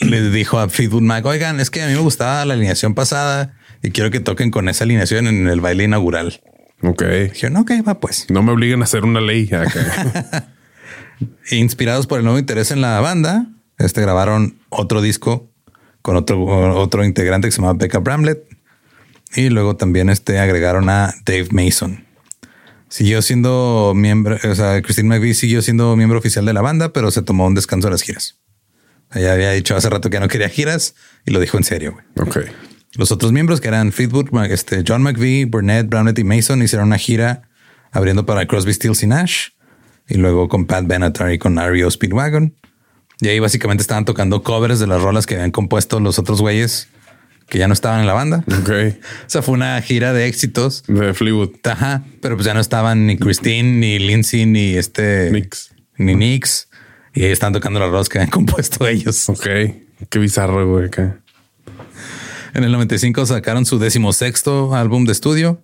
[0.00, 3.54] le dijo a Fleetwood Mac, oigan, es que a mí me gustaba la alineación pasada
[3.84, 6.40] y quiero que toquen con esa alineación en el baile inaugural.
[6.82, 7.04] ok.
[7.32, 8.26] Dijeron, ok, va pues.
[8.30, 10.52] No me obliguen a hacer una ley acá.
[11.52, 13.46] Inspirados por el nuevo interés en la banda,
[13.78, 15.48] este grabaron otro disco
[16.02, 16.44] con otro,
[16.76, 18.47] otro integrante que se llama Becca Bramlett
[19.34, 22.04] y luego también este agregaron a Dave Mason.
[22.88, 27.10] Siguió siendo miembro, o sea, Christine McVie siguió siendo miembro oficial de la banda, pero
[27.10, 28.40] se tomó un descanso de las giras.
[29.14, 30.94] Ella había dicho hace rato que no quería giras
[31.26, 31.92] y lo dijo en serio.
[31.92, 32.04] güey.
[32.94, 36.98] Los otros miembros que eran Fleetwood, este, John McVie, Burnett, Brownett y Mason hicieron una
[36.98, 37.48] gira
[37.92, 39.48] abriendo para Crosby, Stills y Nash
[40.08, 42.54] y luego con Pat Benatar y con REO Speedwagon.
[43.20, 46.88] Y ahí básicamente estaban tocando covers de las rolas que habían compuesto los otros güeyes
[47.48, 48.44] que ya no estaban en la banda.
[48.46, 48.70] Ok.
[48.70, 50.84] O sea, fue una gira de éxitos.
[50.86, 51.50] De Fleetwood.
[51.64, 55.70] Ajá, pero pues ya no estaban ni Christine, ni Lindsay, ni este Nix.
[55.96, 56.68] ni Nix.
[57.14, 59.28] Y ahí están tocando las rolas que habían compuesto ellos.
[59.28, 59.46] Ok.
[60.10, 60.86] Qué bizarro, güey.
[60.86, 61.20] Acá.
[62.54, 65.62] En el 95 sacaron su decimosexto álbum de estudio.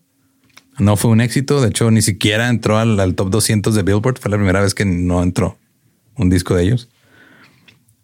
[0.79, 1.61] No fue un éxito.
[1.61, 4.19] De hecho, ni siquiera entró al, al top 200 de Billboard.
[4.19, 5.59] Fue la primera vez que no entró
[6.17, 6.89] un disco de ellos.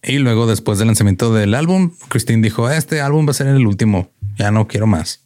[0.03, 3.67] Y luego, después del lanzamiento del álbum, Christine dijo: Este álbum va a ser el
[3.67, 4.11] último.
[4.37, 5.21] Ya no quiero más.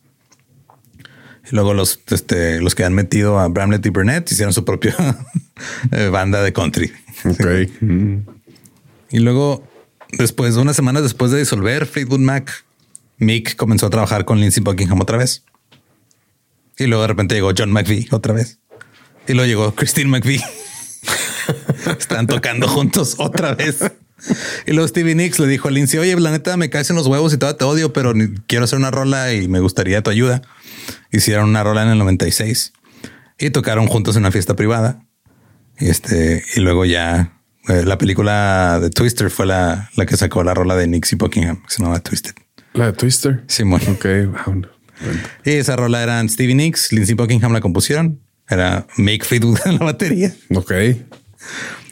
[1.51, 4.97] Y luego los, este, los que han metido a Bramlett y Burnett hicieron su propia
[5.93, 6.93] eh, banda de country.
[7.81, 8.18] Mm.
[9.11, 9.62] Y luego,
[10.12, 12.64] después, unas semanas después de disolver Fleetwood Mac,
[13.18, 15.45] Mick comenzó a trabajar con Lindsey Buckingham otra vez.
[16.79, 18.59] Y luego de repente llegó John McVie otra vez.
[19.29, 20.43] Y luego llegó Christine McVie.
[21.99, 23.79] Están tocando juntos otra vez.
[24.67, 27.07] Y luego Stevie Nicks le dijo a Lindsay, oye, la neta me caes en los
[27.07, 28.15] huevos y todo te odio, pero
[28.47, 30.43] quiero hacer una rola y me gustaría tu ayuda.
[31.11, 32.73] Hicieron una rola en el 96
[33.39, 35.05] y tocaron juntos en una fiesta privada.
[35.79, 40.45] Y este, y luego ya eh, la película de Twister fue la, la que sacó
[40.45, 42.35] la rola de Nix y Buckingham, que se llamaba Twisted.
[42.75, 43.45] La de Twister.
[43.49, 43.81] Simón.
[43.89, 44.07] Ok,
[44.47, 44.62] wow.
[45.45, 48.21] Y esa rola eran Stevie Nicks, Lindsey Buckingham la compusieron.
[48.49, 50.35] Era Mick Fleetwood en la batería.
[50.55, 50.73] Ok.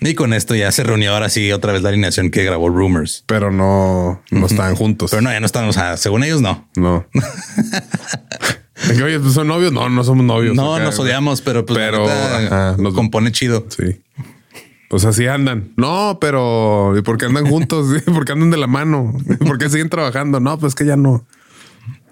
[0.01, 3.25] Y con esto ya se reunió ahora sí otra vez la alineación que grabó Rumors.
[3.27, 5.11] Pero no, no estaban juntos.
[5.11, 6.69] Pero no, ya no están, o sea, según ellos no.
[6.77, 7.07] No.
[9.05, 9.73] Oye, pues, son novios.
[9.73, 10.55] No, no somos novios.
[10.57, 13.67] No, Acá, nos odiamos, pero pues Pero, ajá, nos- compone chido.
[13.69, 14.01] Sí.
[14.89, 15.73] Pues así andan.
[15.77, 17.87] No, pero ¿y por qué andan juntos?
[18.05, 19.15] ¿Por qué andan de la mano?
[19.47, 20.41] ¿Por qué siguen trabajando?
[20.41, 21.25] No, pues que ya no.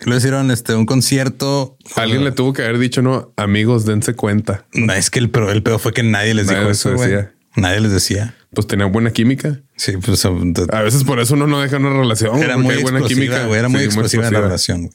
[0.05, 1.76] Lo hicieron este un concierto.
[1.96, 4.66] Alguien le tuvo que haber dicho, no, amigos, dense cuenta.
[4.72, 6.90] No, es que el peor, el peor fue que nadie les Nadie dijo eso.
[6.92, 7.32] decía.
[7.57, 8.34] Nadie les decía.
[8.55, 9.61] Pues tenía buena química.
[9.76, 12.38] Sí, pues A veces por eso uno no deja una relación.
[12.42, 13.46] era muy buena química.
[13.46, 14.80] güey, Era muy Sí, explosiva la relación.
[14.82, 14.92] güey.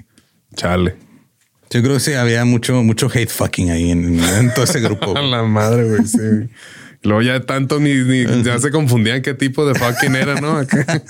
[0.55, 0.95] Chale.
[1.69, 5.11] Yo creo que sí había mucho, mucho hate fucking ahí en, en todo ese grupo.
[5.17, 5.31] A güey.
[5.31, 6.05] la madre, güey.
[6.05, 6.17] Sí.
[7.03, 10.57] Luego ya tanto ni, ni ya se confundían qué tipo de fucking era, ¿no?
[10.57, 11.03] Acá.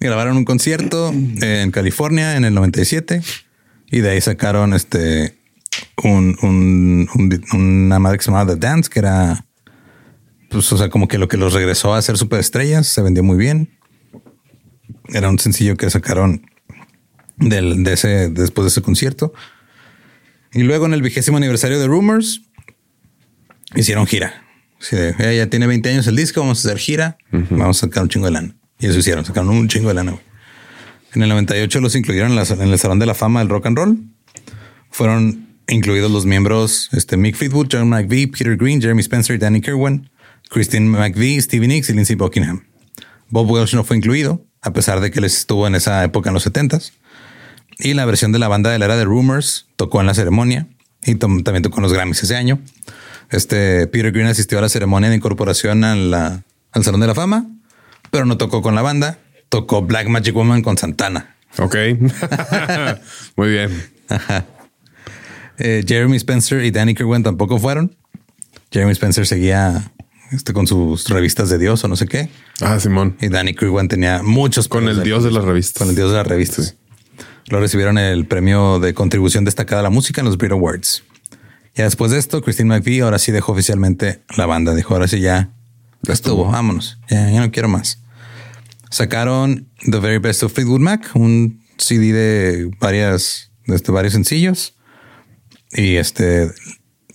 [0.00, 3.22] Grabaron un concierto en California en el 97
[3.90, 5.38] y de ahí sacaron este
[6.02, 9.46] un, un- un- una madre que se llamaba The Dance, que era
[10.50, 13.36] pues, o sea, como que lo que los regresó a ser superestrellas, se vendió muy
[13.36, 13.70] bien.
[15.08, 16.46] Era un sencillo que sacaron
[17.36, 19.32] del, de ese, después de ese concierto.
[20.52, 22.42] Y luego en el vigésimo aniversario de Rumors
[23.74, 24.44] hicieron gira.
[24.80, 27.86] Así de, "Eh, ya tiene 20 años el disco, vamos a hacer gira, vamos a
[27.86, 28.56] sacar un chingo de lana.
[28.78, 30.16] Y eso hicieron, sacaron un chingo de lana.
[31.14, 33.98] En el 98 los incluyeron en, el Salón de la Fama del Rock and Roll.
[34.90, 40.10] Fueron incluidos los miembros este, Mick Fleetwood, John McVie, Peter Green, Jeremy Spencer, Danny Kerwin,
[40.50, 42.64] Christine McVie, Stevie Nicks y Lindsey Buckingham.
[43.28, 46.34] Bob Welch no fue incluido, a pesar de que él estuvo en esa época en
[46.34, 46.92] los 70s.
[47.78, 50.68] Y la versión de la banda de la era de Rumors tocó en la ceremonia
[51.02, 52.60] y también tocó en los Grammys ese año.
[53.30, 57.14] Este Peter Green asistió a la ceremonia de incorporación a la- al Salón de la
[57.14, 57.48] Fama,
[58.14, 59.18] pero no tocó con la banda.
[59.48, 61.34] Tocó Black Magic Woman con Santana.
[61.58, 61.74] Ok.
[63.36, 63.82] Muy bien.
[65.58, 67.96] Eh, Jeremy Spencer y Danny Kerwin tampoco fueron.
[68.70, 69.90] Jeremy Spencer seguía
[70.30, 72.28] este, con sus revistas de Dios o no sé qué.
[72.60, 73.16] Ah, Simón.
[73.20, 75.80] Y Danny Kerwin tenía muchos Con el dios de las revistas.
[75.80, 76.76] Con el dios de las revistas.
[77.46, 81.02] Lo recibieron el premio de contribución destacada a la música en los Brit Awards.
[81.74, 84.72] Ya después de esto, Christine McVie ahora sí dejó oficialmente la banda.
[84.76, 85.50] Dijo, ahora sí ya,
[86.02, 87.00] ya estuvo, vámonos.
[87.10, 88.03] Ya, ya no quiero más.
[88.94, 94.76] Sacaron The Very Best of Fleetwood Mac, un CD de varias, este, varios sencillos.
[95.72, 96.48] Y este,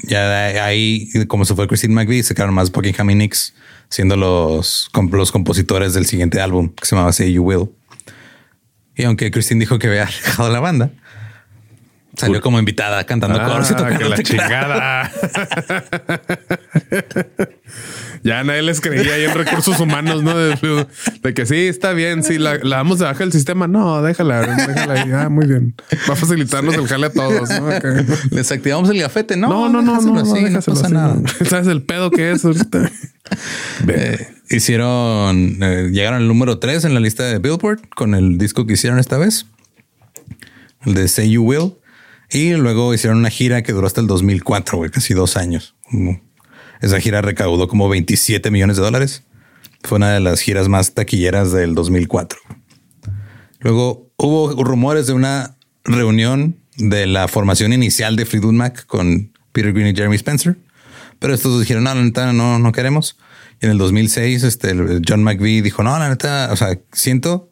[0.03, 3.53] ya de ahí, como se fue Christine McVie, sacaron más Buckingham y Nicks,
[3.87, 7.69] siendo los, los compositores del siguiente álbum que se llamaba Say You Will.
[8.97, 10.91] Y aunque Christine dijo que había dejado la banda,
[12.17, 14.49] salió como invitada cantando coros y Ah, tocando que la teclado.
[14.49, 15.11] chingada.
[18.23, 20.37] ya nadie les creía ahí en recursos humanos, ¿no?
[20.37, 20.85] De,
[21.23, 23.67] de que sí, está bien, sí, la, la damos de baja el sistema.
[23.67, 25.11] No, déjala, déjala ahí.
[25.13, 25.75] Ah, muy bien.
[26.09, 27.69] Va a facilitarnos el jale a todos, ¿no?
[28.31, 29.35] Les activamos el gafete.
[29.37, 31.15] No, No, no, no, no, así, no pasa así, nada.
[31.15, 31.27] no.
[31.49, 32.91] ¿Sabes el pedo que es ahorita?
[33.87, 38.65] Eh, hicieron, eh, llegaron al número 3 en la lista de Billboard con el disco
[38.65, 39.45] que hicieron esta vez,
[40.85, 41.73] el de Say You Will.
[42.31, 45.75] Y luego hicieron una gira que duró hasta el 2004, güey, casi dos años.
[45.83, 46.21] Como-
[46.81, 49.23] Esa gira recaudó como 27 millones de dólares.
[49.83, 52.39] Fue una de las giras más taquilleras del 2004.
[53.59, 59.73] Luego hubo rumores de una reunión de la formación inicial de Fleetwood Mac con Peter
[59.73, 60.57] Green y Jeremy Spencer.
[61.19, 63.17] Pero estos dos dijeron, no, la neta, no, no queremos.
[63.61, 64.73] Y en el 2006, este,
[65.05, 67.49] John McVie dijo, no, la neta, o sea, siento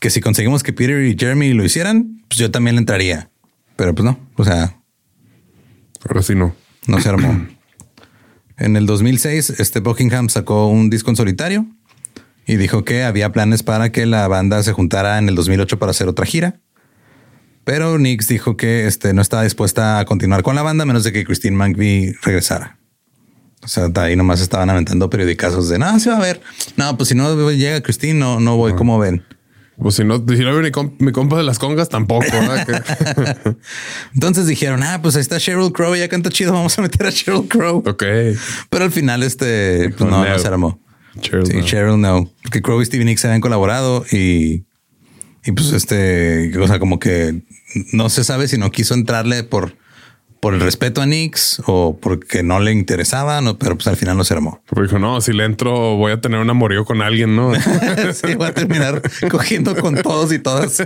[0.00, 3.30] que si conseguimos que Peter y Jeremy lo hicieran, pues yo también le entraría.
[3.74, 4.80] Pero pues no, o sea,
[6.08, 6.54] Ahora sí no.
[6.86, 7.46] no se armó.
[8.60, 11.66] En el 2006, este Buckingham sacó un disco en solitario
[12.46, 15.92] y dijo que había planes para que la banda se juntara en el 2008 para
[15.92, 16.60] hacer otra gira.
[17.64, 21.04] Pero Nix dijo que este, no estaba dispuesta a continuar con la banda a menos
[21.04, 22.78] de que Christine McVie regresara.
[23.62, 26.42] O sea, de ahí nomás estaban aventando periodicazos de no, se va a ver.
[26.76, 28.74] No, pues si no llega Christine, no, no voy.
[28.74, 29.24] ¿Cómo ven?
[29.80, 32.26] Pues si no, si no mi, comp- mi compa de las congas tampoco.
[34.14, 37.10] Entonces dijeron, ah, pues ahí está Sheryl Crow, ya canta chido, vamos a meter a
[37.10, 37.78] Sheryl Crow.
[37.86, 38.04] ok.
[38.68, 40.28] Pero al final, este, pues no, no.
[40.28, 40.80] no se armó.
[41.20, 41.64] Cheryl, Sí, no.
[41.64, 42.30] Cheryl no.
[42.42, 44.64] Porque Crow y Stevie Nicks habían colaborado y,
[45.44, 47.42] y pues este, o sea, como que
[47.92, 49.76] no se sabe si no quiso entrarle por,
[50.40, 54.16] por el respeto a Nicks o porque no le interesaba, no, pero pues al final
[54.16, 54.62] no se armó.
[54.66, 57.52] Porque dijo, no, si le entro voy a tener un amorío con alguien, ¿no?
[58.12, 60.80] sí, va a terminar cogiendo con todos y todas.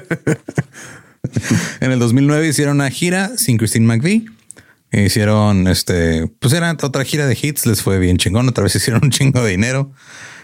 [1.80, 4.26] en el 2009 hicieron una gira sin Christine McVie.
[4.92, 8.48] Hicieron este, pues era otra gira de hits, les fue bien chingón.
[8.48, 9.92] Otra vez hicieron un chingo de dinero.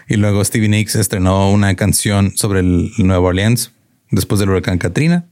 [0.07, 3.71] Y luego Stevie Nicks estrenó una canción sobre el Nueva Orleans
[4.09, 5.25] después del huracán Katrina.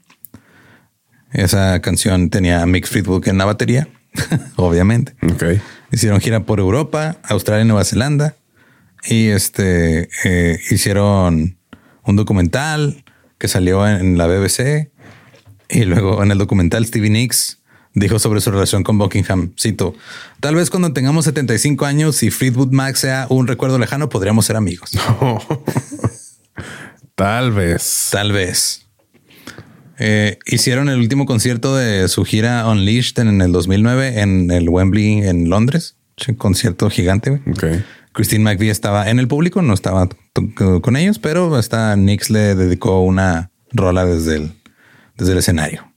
[1.31, 3.87] Esa canción tenía a Mick Fleetwood en la batería,
[4.55, 5.15] obviamente.
[5.23, 5.61] ok.
[5.91, 8.35] Hicieron gira por Europa, Australia y Nueva Zelanda.
[9.05, 11.57] Y este eh, hicieron
[12.03, 13.03] un documental
[13.37, 14.91] que salió en la BBC.
[15.69, 17.59] Y luego en el documental Stevie Nicks
[17.93, 19.53] dijo sobre su relación con Buckingham.
[19.59, 19.95] Cito,
[20.39, 24.55] tal vez cuando tengamos 75 años y Fleetwood Mac sea un recuerdo lejano, podríamos ser
[24.55, 24.91] amigos.
[27.15, 28.09] Tal vez.
[28.11, 28.85] Tal vez.
[29.99, 35.27] Eh, hicieron el último concierto de su gira Unleashed en el 2009 en el Wembley
[35.27, 35.97] en Londres.
[36.27, 37.41] Un concierto gigante.
[37.45, 37.83] güey.
[38.13, 40.09] Christine McVie estaba en el público, no estaba
[40.81, 44.51] con ellos, pero hasta Nix le dedicó una rola desde el,
[45.17, 45.89] desde el escenario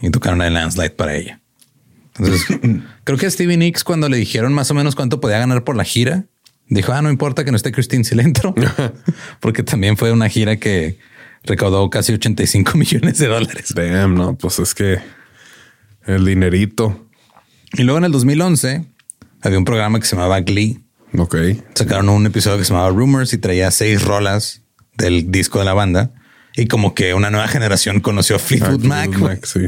[0.00, 1.40] y tocaron el landslide para ella.
[2.16, 2.46] Entonces,
[3.04, 5.76] creo que a Stevie Nicks, cuando le dijeron más o menos cuánto podía ganar por
[5.76, 6.24] la gira,
[6.68, 8.54] dijo: Ah, no importa que no esté Christine, si le entro,
[9.40, 10.98] porque también fue una gira que
[11.46, 13.72] recaudó casi 85 millones de dólares.
[13.74, 14.98] Damn, no, pues es que
[16.06, 17.08] el dinerito.
[17.72, 18.84] Y luego en el 2011
[19.42, 20.82] había un programa que se llamaba Glee.
[21.16, 21.36] Ok.
[21.74, 24.62] sacaron un episodio que se llamaba Rumors y traía seis rolas
[24.98, 26.12] del disco de la banda.
[26.56, 29.06] Y como que una nueva generación conoció a Fleetwood Ah, Mac.
[29.10, 29.60] Fleetwood Mac, sí.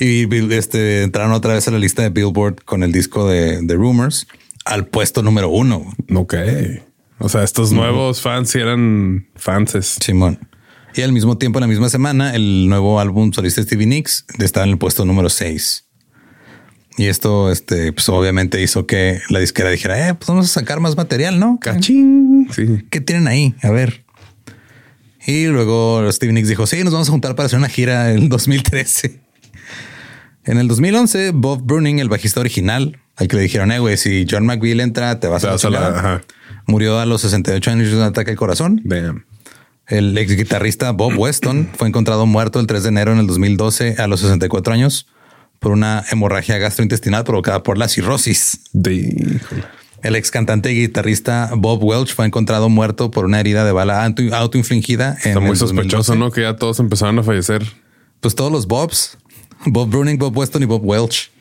[0.00, 3.74] Y este, entraron otra vez a la lista de Billboard con el disco de, de
[3.74, 4.26] Rumors
[4.64, 5.92] al puesto número uno.
[6.14, 6.34] Ok.
[7.18, 9.96] O sea, estos nuevos fans eran fanses.
[10.00, 10.38] Simón.
[10.94, 14.24] Y al mismo tiempo, en la misma semana, el nuevo álbum solista de Stevie Nicks
[14.38, 15.84] estaba en el puesto número 6.
[16.96, 20.80] Y esto, este, pues obviamente hizo que la disquera dijera, eh, pues vamos a sacar
[20.80, 21.58] más material, ¿no?
[21.60, 22.48] Cachín.
[22.50, 22.84] Sí.
[22.90, 23.54] ¿Qué tienen ahí?
[23.62, 24.04] A ver.
[25.24, 28.18] Y luego Stevie Nicks dijo, sí, nos vamos a juntar para hacer una gira en
[28.22, 29.20] el 2013.
[30.44, 34.26] En el 2011, Bob Bruning, el bajista original, al que le dijeron, eh, güey, si
[34.28, 35.98] John McVie entra, te vas Te a la vas a la- chingada".
[35.98, 36.22] ajá.
[36.66, 38.80] Murió a los 68 años de un ataque al corazón.
[38.84, 39.24] Damn.
[39.88, 43.96] El ex guitarrista Bob Weston fue encontrado muerto el 3 de enero en el 2012
[43.98, 45.06] a los 64 años
[45.58, 48.60] por una hemorragia gastrointestinal provocada por la cirrosis.
[48.72, 49.40] De...
[50.02, 54.04] El ex cantante y guitarrista Bob Welch fue encontrado muerto por una herida de bala
[54.04, 55.16] auto- autoinfligida.
[55.24, 56.18] en Está muy el sospechoso, 2012.
[56.18, 56.30] ¿no?
[56.30, 57.64] Que ya todos empezaron a fallecer.
[58.20, 59.18] Pues todos los Bobs,
[59.66, 61.32] Bob Bruning, Bob Weston y Bob Welch.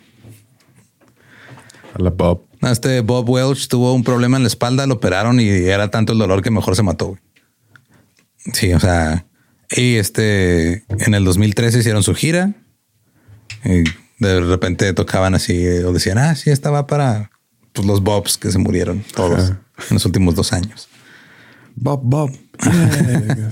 [1.93, 2.41] A la Bob.
[2.63, 6.19] Este Bob Welch tuvo un problema en la espalda, lo operaron y era tanto el
[6.19, 7.15] dolor que mejor se mató.
[8.53, 9.25] Sí, o sea,
[9.69, 12.53] y este en el 2013 hicieron su gira
[13.63, 13.83] y
[14.19, 17.31] de repente tocaban así o decían, ah, sí, estaba para
[17.73, 19.61] pues, los Bobs que se murieron todos Ajá.
[19.89, 20.87] en los últimos dos años.
[21.75, 22.31] Bob, Bob.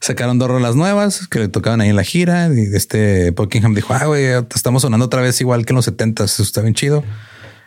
[0.00, 3.94] Sacaron dos rolas nuevas que le tocaban ahí en la gira y este Buckingham dijo,
[3.94, 7.04] ah, güey, estamos sonando otra vez igual que en los 70 eso está bien chido.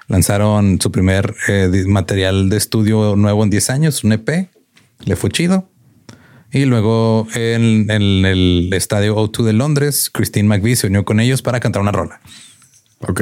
[0.07, 4.49] Lanzaron su primer eh, material de estudio nuevo en 10 años, un EP.
[5.05, 5.67] Le fue chido.
[6.55, 11.41] Y luego en, en el estadio O2 de Londres, Christine McVie se unió con ellos
[11.41, 12.21] para cantar una rola,
[13.01, 13.21] ok.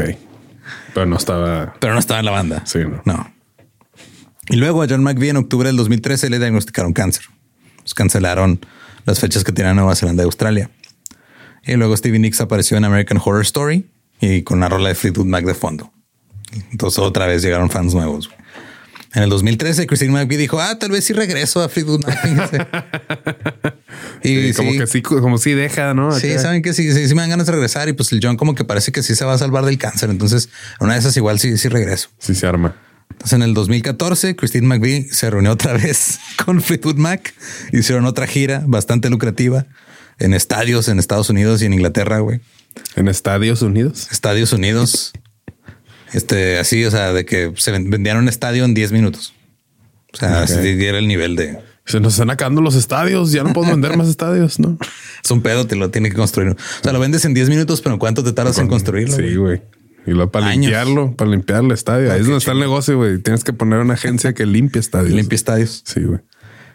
[0.93, 1.73] Pero no estaba.
[1.79, 2.63] pero no estaba en la banda.
[2.67, 3.01] Sí, no.
[3.05, 3.33] No.
[4.49, 7.25] Y luego a John McVie en octubre del 2013 le diagnosticaron cáncer.
[7.77, 8.63] Pues cancelaron
[9.05, 10.69] las fechas que tenían Nueva Zelanda y Australia.
[11.65, 13.89] Y luego Stevie Nicks apareció en American Horror Story
[14.21, 15.91] y con una rola de Fleetwood Mac de fondo.
[16.71, 18.29] Entonces otra vez llegaron fans nuevos.
[19.15, 22.19] En el 2013, Christine McVie dijo, ah, tal vez sí regreso a Fleetwood Mac.
[24.23, 26.11] y Sí, como sí, que sí, como sí deja, ¿no?
[26.11, 28.37] Sí, saben que sí, sí, sí me dan ganas de regresar y pues el John
[28.37, 30.09] como que parece que sí se va a salvar del cáncer.
[30.09, 30.49] Entonces,
[30.79, 32.09] una de esas igual sí, sí regreso.
[32.17, 32.75] Sí se arma.
[33.11, 37.35] Entonces, en el 2014, Christine McVie se reunió otra vez con Fleetwood Mac.
[37.71, 39.67] Hicieron otra gira bastante lucrativa
[40.17, 42.41] en estadios en Estados Unidos y en Inglaterra, güey.
[42.95, 44.07] En Estados Unidos.
[44.11, 45.13] Estados Unidos.
[46.13, 49.33] Este, así, o sea, de que se ven- vendían un estadio en 10 minutos.
[50.13, 50.43] O sea, Ok.
[50.43, 51.57] así era el nivel de...
[51.85, 53.31] Se nos están acabando los estadios.
[53.33, 54.77] Ya no puedo vender más estadios, ¿no?
[55.23, 56.51] Es un pedo, te lo tiene que construir.
[56.51, 59.15] O sea, lo vendes en 10 minutos, pero ¿cuánto te tardas en construirlo?
[59.17, 59.61] Sí, güey.
[60.05, 60.61] Y luego para Años.
[60.65, 62.11] limpiarlo, para limpiar el estadio.
[62.11, 63.17] Ahí es donde está el negocio, güey.
[63.19, 65.13] Tienes que poner una agencia que limpie estadios.
[65.13, 65.81] Limpia estadios.
[65.85, 66.19] Sí, güey.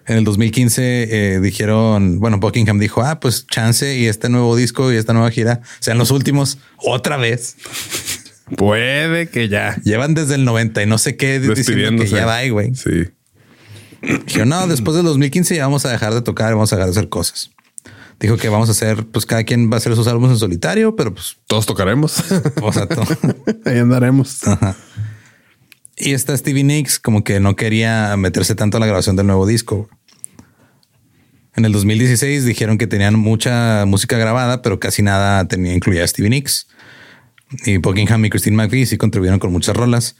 [0.07, 4.91] En el 2015 eh, dijeron, bueno, Buckingham dijo, ah, pues chance y este nuevo disco
[4.91, 7.57] y esta nueva gira sean los últimos otra vez.
[8.57, 9.76] Puede que ya.
[9.84, 12.74] Llevan desde el 90 y no sé qué diciendo que ya va, güey.
[12.74, 13.09] Sí.
[14.26, 16.99] Dijeron, no, después del 2015 ya vamos a dejar de tocar, vamos a dejar de
[16.99, 17.51] hacer cosas.
[18.20, 20.96] Dijo que vamos a hacer, pues cada quien va a hacer sus álbumes en solitario,
[20.96, 22.18] pero pues, Todos tocaremos.
[22.62, 23.05] o sea, to-
[23.64, 24.46] Ahí andaremos.
[24.46, 24.76] Ajá.
[25.96, 29.46] Y esta Stevie Nicks como que no quería meterse tanto a la grabación del nuevo
[29.46, 29.88] disco.
[31.55, 36.07] En el 2016 dijeron que tenían mucha música grabada, pero casi nada tenía incluida a
[36.07, 36.68] Stevie Nicks.
[37.64, 40.16] Y Buckingham y Christine McVie sí contribuyeron con muchas rolas.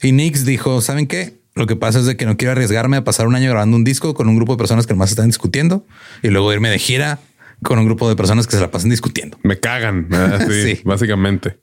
[0.00, 1.40] Y Nicks dijo, ¿saben qué?
[1.54, 3.84] Lo que pasa es de que no quiero arriesgarme a pasar un año grabando un
[3.84, 5.86] disco con un grupo de personas que más están discutiendo
[6.22, 7.18] y luego irme de gira
[7.62, 9.38] con un grupo de personas que se la pasan discutiendo.
[9.42, 10.08] Me cagan.
[10.12, 10.80] Ah, sí, Sí.
[10.84, 11.60] básicamente.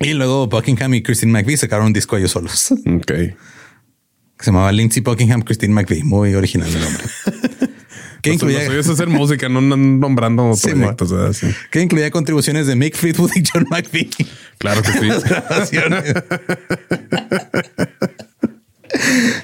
[0.00, 2.72] Y luego Buckingham y Christine McVie sacaron un disco ellos solos.
[2.72, 3.12] Ok.
[4.40, 6.02] se llamaba Lindsay Buckingham Christine McVie.
[6.04, 7.04] Muy original el nombre.
[8.22, 11.12] que, Pues, Lo incluía, suyo es hacer música, no no nombrando Sí, proyectos.
[11.12, 11.32] ¿verdad?
[11.32, 11.48] Sí.
[11.70, 14.08] que incluía contribuciones de Mick Fleetwood y John McVie.
[14.58, 15.08] Claro que sí.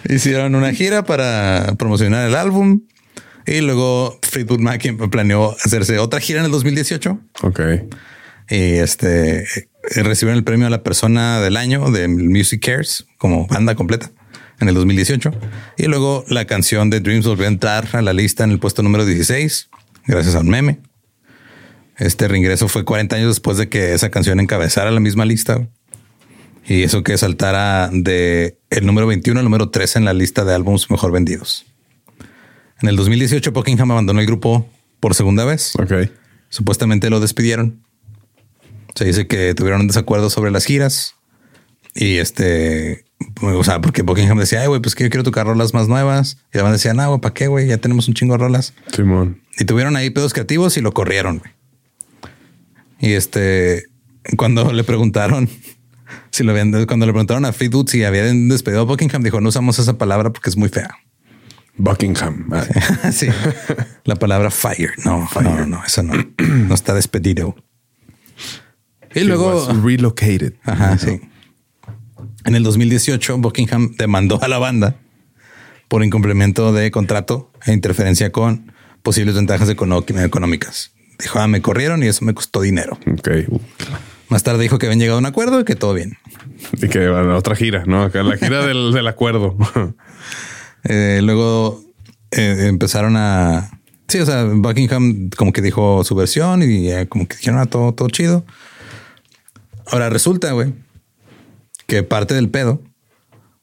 [0.08, 2.82] Hicieron una gira para promocionar el álbum
[3.46, 7.60] y luego Fleetwood Mac planeó hacerse otra gira en el 2018 ok.
[8.50, 13.46] y este eh, recibieron el premio a la persona del año de Music Cares como
[13.46, 14.10] banda completa
[14.60, 15.32] en el 2018
[15.76, 18.82] y luego la canción de Dreams volvió a entrar a la lista en el puesto
[18.82, 19.68] número 16
[20.06, 20.80] gracias a un meme.
[21.96, 25.66] Este reingreso fue 40 años después de que esa canción encabezara la misma lista
[26.66, 30.54] y eso que saltara de el número 21 al número 13 en la lista de
[30.54, 31.66] álbumes mejor vendidos.
[32.82, 34.68] En el 2018 Buckingham abandonó el grupo
[35.00, 35.74] por segunda vez.
[35.76, 36.10] Ok.
[36.48, 37.82] Supuestamente lo despidieron.
[38.94, 41.14] Se dice que tuvieron un desacuerdo sobre las giras.
[41.94, 43.05] Y este,
[43.42, 46.38] o sea, porque Buckingham decía, ay, güey, pues que yo quiero tocar rolas más nuevas.
[46.52, 47.66] Y además decían, ah, güey, ¿para qué, güey?
[47.66, 48.74] Ya tenemos un chingo de rolas.
[48.94, 49.42] Simón.
[49.58, 51.52] Y tuvieron ahí pedos creativos y lo corrieron, güey.
[52.98, 53.84] Y este,
[54.36, 55.48] cuando le preguntaron
[56.30, 59.48] si lo habían, cuando le preguntaron a Fleetwood si habían despedido a Buckingham, dijo, no
[59.48, 60.90] usamos esa palabra porque es muy fea.
[61.78, 62.48] Buckingham.
[62.52, 63.28] Ah, sí.
[64.04, 64.92] La palabra fire.
[65.04, 66.14] No, no, no, no, eso no.
[66.38, 67.54] No está despedido.
[69.14, 70.54] Y luego, relocated.
[70.64, 71.20] ajá, sí.
[72.44, 74.96] En el 2018, Buckingham demandó a la banda
[75.88, 78.72] por incumplimiento de contrato e interferencia con
[79.02, 80.92] posibles ventajas económicas.
[81.18, 82.98] Dijo, ah, me corrieron y eso me costó dinero.
[83.12, 83.28] Ok.
[83.48, 83.60] Uh,
[84.28, 86.18] Más tarde dijo que habían llegado a un acuerdo y que todo bien.
[86.74, 88.02] Y que a otra gira, ¿no?
[88.02, 89.56] Acá La gira del, del acuerdo.
[90.84, 91.82] Eh, luego
[92.30, 93.70] eh, empezaron a.
[94.08, 97.66] Sí, o sea, Buckingham como que dijo su versión y eh, como que dijeron ah,
[97.66, 98.44] todo, todo chido.
[99.86, 100.74] Ahora resulta, güey,
[101.86, 102.82] que parte del pedo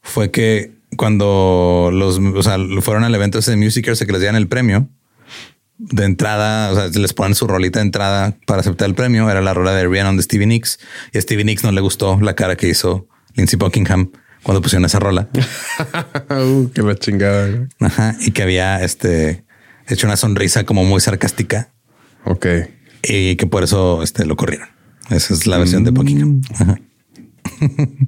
[0.02, 4.36] fue que cuando los, o sea, fueron al evento ese de Musicers que les dieran
[4.36, 4.90] el premio
[5.78, 9.30] de entrada, o sea, les ponen su rolita de entrada para aceptar el premio.
[9.30, 10.80] Era la rola de Rhiannon de Stevie Nicks
[11.12, 14.12] y a Stevie Nicks no le gustó la cara que hizo Lindsey Buckingham
[14.44, 15.30] cuando pusieron esa rola.
[16.30, 17.68] uh, que la chingada.
[17.80, 19.44] Ajá, y que había este
[19.88, 21.70] hecho una sonrisa como muy sarcástica
[22.24, 22.46] Ok.
[23.04, 24.70] y que por eso este, lo corrieron.
[25.10, 26.42] Esa es la versión de Buckingham.
[26.54, 26.80] Ajá.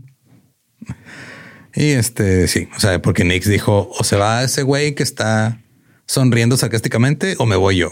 [1.76, 5.62] y este sí, o sea, porque Nix dijo o se va ese güey que está
[6.06, 7.92] sonriendo sarcásticamente o me voy yo.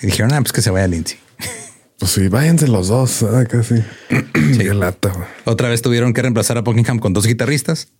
[0.00, 1.18] Y dijeron, ah, pues que se vaya Lindsay.
[1.96, 3.24] Pues sí, váyanse los dos.
[3.48, 3.76] casi.
[4.32, 5.12] Qué lata.
[5.44, 7.92] Otra vez tuvieron que reemplazar a Buckingham con dos guitarristas,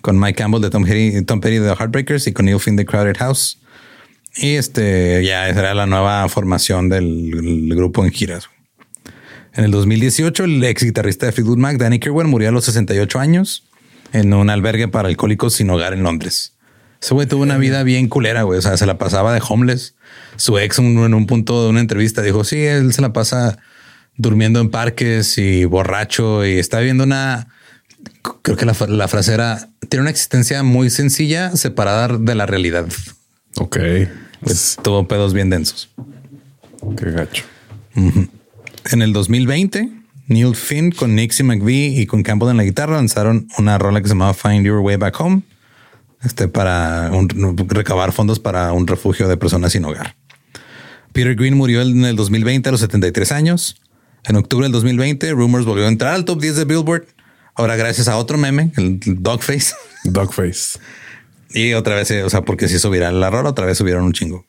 [0.00, 2.76] con Mike Campbell de Tom Petty, Tom Petty de The Heartbreakers y con Neil Finn
[2.76, 3.60] de Crowded House.
[4.34, 8.48] Y este ya era la nueva formación del, del grupo en giras.
[9.58, 13.18] En el 2018, el ex guitarrista de Fleetwood Mac, Danny Kirwan, murió a los 68
[13.18, 13.64] años
[14.12, 16.52] en un albergue para alcohólicos sin hogar en Londres.
[17.02, 18.60] Ese güey tuvo una vida bien culera, güey.
[18.60, 19.96] O sea, se la pasaba de homeless.
[20.36, 23.58] Su ex un- en un punto de una entrevista dijo, sí, él se la pasa
[24.16, 27.48] durmiendo en parques y borracho y está viviendo una...
[28.42, 32.86] Creo que la frase era, tiene una existencia muy sencilla, separada de la realidad.
[33.56, 33.76] Ok.
[34.40, 35.88] Pues, tuvo pedos bien densos.
[36.96, 37.42] Qué gacho.
[38.90, 39.88] En el 2020,
[40.28, 44.08] Neil Finn con Nixie McVie y con Campbell en la guitarra lanzaron una rola que
[44.08, 45.42] se llamaba Find Your Way Back Home
[46.22, 47.28] este, para un-
[47.68, 50.16] recabar fondos para un refugio de personas sin hogar.
[51.12, 53.80] Peter Green murió en el 2020 a los 73 años.
[54.24, 57.06] En octubre del 2020, Rumors volvió a entrar al top 10 de Billboard.
[57.54, 59.74] Ahora, gracias a otro meme, el Dogface.
[60.04, 60.78] Dogface.
[61.50, 64.12] Y otra vez, eh, o sea, porque si subirá la rola, otra vez subieron un
[64.12, 64.44] chingo.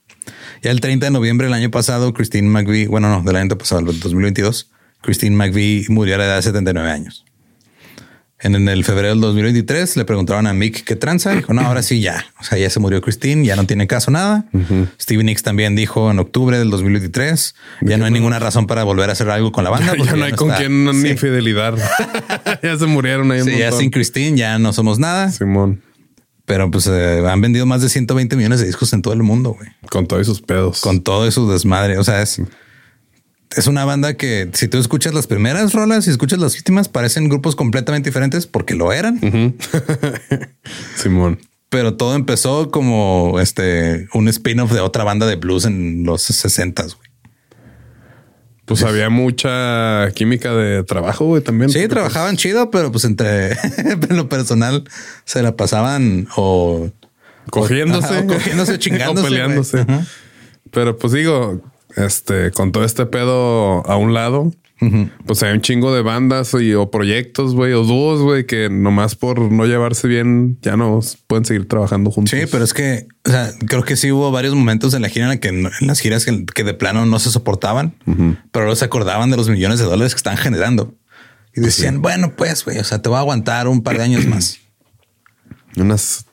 [0.61, 3.79] Ya el 30 de noviembre del año pasado, Christine McVie, bueno, no, del año pasado,
[3.89, 4.69] el 2022,
[5.01, 7.25] Christine McVie murió a la edad de 79 años.
[8.41, 11.35] En, el febrero del 2023 le preguntaron a Mick qué tranza.
[11.35, 12.25] Dijo, no, ahora sí ya.
[12.39, 14.45] O sea, ya se murió Christine, ya no tiene caso nada.
[14.99, 19.09] Stevie Nicks también dijo en octubre del 2023, ya no hay ninguna razón para volver
[19.09, 19.93] a hacer algo con la banda.
[20.05, 21.07] Ya, no hay con está- quién ni Sí.
[21.09, 21.75] infidelidad.
[22.63, 25.29] ya se murieron ahí Sí, ya sin Christine ya no somos nada.
[25.31, 25.81] Simón,
[26.49, 29.51] Pero pues eh, han vendido más de 120 millones de discos en todo el mundo,
[29.51, 29.69] güey.
[29.91, 30.81] con todos sus pedos.
[30.81, 31.99] Con todo eso desmadre.
[31.99, 32.41] O sea, es,
[33.55, 37.29] es una banda que si tú escuchas las primeras rolas y escuchas las últimas, parecen
[37.29, 39.19] grupos completamente diferentes porque lo eran.
[40.95, 41.39] Simón.
[41.69, 46.81] Pero todo empezó como este un spin-off de otra banda de blues en los 60
[46.81, 47.08] güey.
[48.69, 51.71] Pues había mucha química de trabajo, güey, también.
[51.71, 54.83] Sí, Porque, trabajaban chido, pero pues entre en lo personal
[55.25, 56.91] se la pasaban o
[57.49, 59.85] pues, cogiéndose, Ajá, o cogiéndose, chingándose, o peleándose.
[60.69, 61.61] Pero pues digo,
[61.95, 64.51] este, con todo este pedo a un lado,
[65.25, 69.15] pues hay un chingo de bandas y, o proyectos, güey, o dúos, güey, que nomás
[69.15, 72.37] por no llevarse bien ya no pueden seguir trabajando juntos.
[72.37, 75.25] Sí, pero es que o sea, creo que sí hubo varios momentos en la gira
[75.25, 77.95] en, la que en las giras que, que de plano no se soportaban,
[78.51, 80.95] pero luego se acordaban de los millones de dólares que están generando
[81.55, 84.25] y decían, bueno, pues, güey, o sea, te voy a aguantar un par de años
[84.25, 84.59] más.
[85.75, 86.25] Unas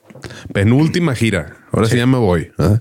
[0.53, 1.57] penúltima gira.
[1.71, 2.51] Ahora sí, ya me voy.
[2.57, 2.79] ¿ah?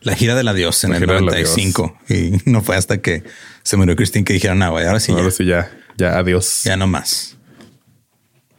[0.00, 3.22] La gira del adiós en La el gira del 95 y no fue hasta que
[3.62, 6.62] se murió Christine que dijeron, no, güey, ahora sí, Ahora ya, sí, ya, ya, adiós.
[6.64, 7.36] ya no más.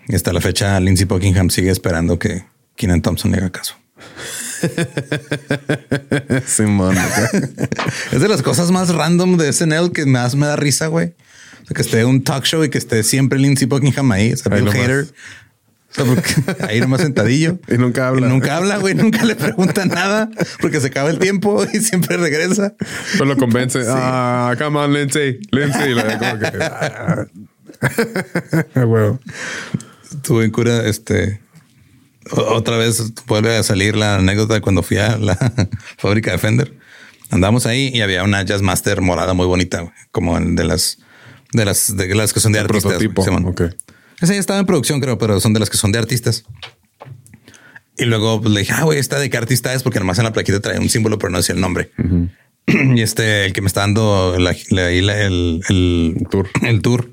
[0.07, 2.45] Y hasta la fecha, Lindsey Buckingham sigue esperando que
[2.75, 3.75] Keenan Thompson le haga caso.
[6.45, 6.95] Simón.
[8.11, 11.13] Es de las cosas más random de SNL que más me da risa, güey.
[11.63, 14.33] O sea, que esté un talk show y que esté siempre Lindsey Buckingham ahí.
[14.33, 14.67] O sea, Bill.
[14.69, 15.07] Hader.
[15.95, 16.33] Sea, porque-
[16.67, 17.59] ahí nomás sentadillo.
[17.67, 18.25] Y nunca habla.
[18.27, 18.95] Y nunca habla, güey.
[18.95, 20.29] Nunca le preguntan nada
[20.61, 22.73] porque se acaba el tiempo y siempre regresa.
[23.17, 23.79] Pues lo convence.
[23.87, 25.39] Ah, come on, Lindsay.
[25.51, 25.93] Lindsay.
[25.93, 27.25] Como que, ah.
[28.75, 29.19] Huevo.
[30.11, 31.41] Estuvo en cura, este.
[32.31, 35.35] Otra vez vuelve a salir la anécdota de cuando fui a la
[35.97, 36.73] fábrica de Fender.
[37.31, 40.99] Andamos ahí y había una Jazzmaster morada muy bonita, como de las
[41.51, 42.93] de las de las que son de artistas.
[42.93, 43.23] prototipo.
[43.23, 43.55] Simón.
[44.23, 46.45] Esa ya estaba en producción, creo, pero son de las que son de artistas.
[47.97, 50.23] Y luego pues, le dije, ah, güey, esta de qué artista es, porque nomás en
[50.23, 51.91] la plaquita trae un símbolo, pero no decía el nombre.
[52.67, 56.49] y este, el que me está dando la- la- ahí la- el, el, tour.
[56.61, 57.11] el tour,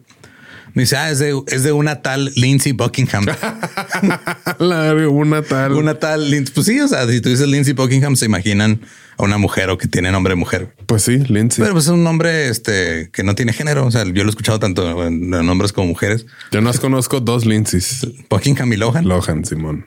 [0.74, 3.24] me dice, ah, es de, es de una tal Lindsay Buckingham.
[4.58, 5.72] La- una tal.
[5.72, 6.54] una tal Lindsay.
[6.54, 8.80] Pues sí, o sea, si tú dices Lindsay Buckingham, se imaginan
[9.18, 10.74] a una mujer o que tiene nombre de mujer.
[10.86, 11.62] Pues sí, Lindsay.
[11.62, 13.84] Pero pues es un nombre este, que no tiene género.
[13.86, 16.26] O sea, yo lo he escuchado tanto en en hombres como mujeres.
[16.52, 18.06] Yo no conozco dos Lindsays.
[18.28, 19.06] Buckingham y Lohan.
[19.06, 19.86] Lohan, Simón.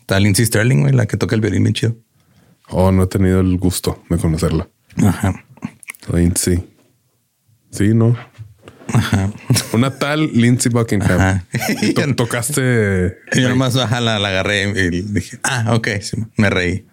[0.00, 1.96] Está Lindsay Sterling, güey, la que toca el violín bien chido.
[2.68, 4.68] Oh, no he tenido el gusto de conocerla.
[5.02, 5.44] Ajá.
[6.12, 6.64] Lindsay.
[7.70, 8.16] Sí, no.
[8.92, 9.30] Ajá.
[9.72, 11.20] Una tal Lindsay Buckingham.
[11.20, 11.44] Ajá.
[11.82, 13.16] Y to- tocaste.
[13.34, 16.86] Yo nomás ajá, la, la agarré y dije, ah, ok, sí, me reí.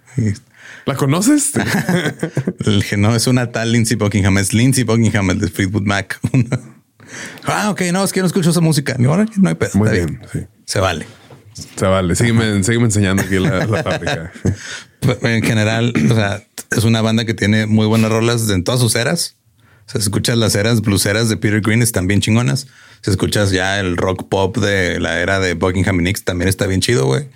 [0.86, 1.52] ¿La conoces?
[2.60, 6.20] le dije, no, es una tal Lindsay Buckingham, es Lindsay Buckingham, el de Fleetwood Mac.
[7.46, 8.96] ah, ok, no, es que yo no escucho esa música.
[8.98, 9.72] Ni ahora no hay pedo.
[9.76, 10.22] Muy está bien.
[10.32, 10.40] Sí.
[10.66, 11.06] Se vale.
[11.76, 12.16] Se vale.
[12.16, 14.32] Sígueme, sígueme enseñando aquí la, la fábrica.
[15.00, 16.42] Pues, En general, o sea,
[16.76, 19.36] es una banda que tiene muy buenas rolas en todas sus eras.
[19.88, 22.68] Si escuchas las eras blueseras de Peter Green, están bien chingonas.
[23.02, 26.68] Si escuchas ya el rock pop de la era de Buckingham y Nicks, también está
[26.68, 27.28] bien chido, güey.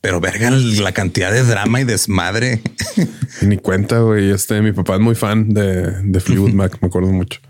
[0.00, 2.60] Pero verga, la cantidad de drama y desmadre.
[3.42, 4.30] Ni cuenta, güey.
[4.30, 7.40] Este, mi papá es muy fan de, de Fleetwood Mac, me acuerdo mucho.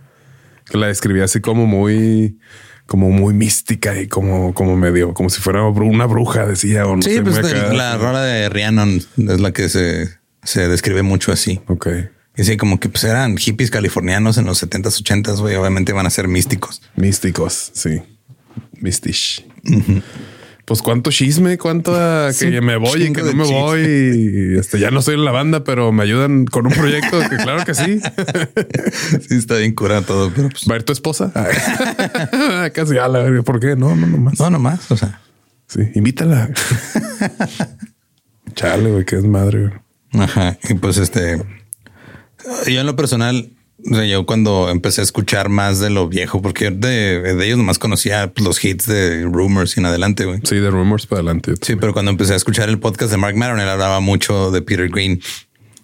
[0.71, 2.39] Que la describía así como muy,
[2.87, 6.87] como muy mística y como, como medio, como si fuera una bruja, decía.
[6.87, 7.73] O no Sí, sé, pues acá.
[7.73, 10.09] la rola de Rhiannon es la que se,
[10.43, 11.61] se describe mucho así.
[11.69, 11.89] Ok.
[12.37, 15.57] Y sí, como que pues eran hippies californianos en los 70s, 80s, güey.
[15.57, 16.83] Obviamente van a ser místicos.
[16.97, 18.03] Místicos, sí.
[18.79, 19.45] Mistish.
[20.67, 21.93] Pues cuánto chisme, cuánto
[22.33, 23.61] Sí, que me voy y que no me chisme.
[23.61, 23.81] voy.
[24.55, 27.37] Y este, ya no estoy en la banda, pero me ayudan con un proyecto que
[27.37, 28.01] claro que sí.
[29.29, 31.33] Sí, está bien curado todo, pero pues ¿Va a ir tu esposa?
[31.35, 32.71] Ay.
[32.73, 33.43] Casi a la verga.
[33.43, 33.77] ¿Por qué?
[33.77, 34.39] No, no, nomás.
[34.39, 34.91] no, nomás.
[34.91, 35.21] O sea,
[35.69, 36.51] Sí, invítala.
[38.55, 39.71] Chale, güey, que es madre.
[40.13, 40.25] güey.
[40.25, 40.57] Ajá.
[40.69, 41.43] Y pues este,
[42.67, 43.51] yo en lo personal,
[43.95, 47.79] sea, yo cuando empecé a escuchar más de lo viejo, porque de, de ellos nomás
[47.79, 50.41] conocía pues, los hits de Rumors y en adelante, güey.
[50.45, 51.55] Sí, de Rumors para adelante.
[51.61, 54.63] Sí, pero cuando empecé a escuchar el podcast de Mark Maron, él hablaba mucho de
[54.63, 55.21] Peter Green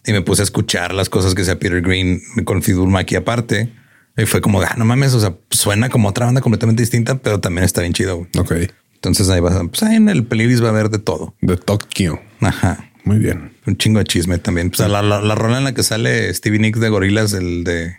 [0.06, 3.72] y me puse a escuchar las cosas que hacía Peter Green con Maki aparte.
[4.16, 7.40] Y fue como, ah, no mames, o sea, suena como otra banda completamente distinta, pero
[7.40, 8.16] también está bien chido.
[8.18, 8.28] güey.
[8.38, 8.72] Ok.
[8.94, 11.34] Entonces ahí va, pues ahí en el playlist va a haber de todo.
[11.40, 12.20] De Tokio.
[12.40, 12.91] Ajá.
[13.04, 13.52] Muy bien.
[13.66, 14.70] Un chingo de chisme también.
[14.70, 17.96] Pues la, la, la rola en la que sale Stevie Nicks de Gorilas, el de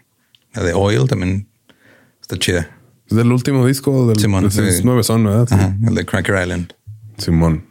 [0.54, 1.48] la de Oil, también
[2.22, 2.70] está chida.
[3.08, 4.62] Es del último disco del Simón, sí.
[4.84, 5.48] nueve son, ¿verdad?
[5.50, 5.56] Sí.
[5.56, 6.74] Ajá, el de Cracker Island.
[7.18, 7.66] Simón.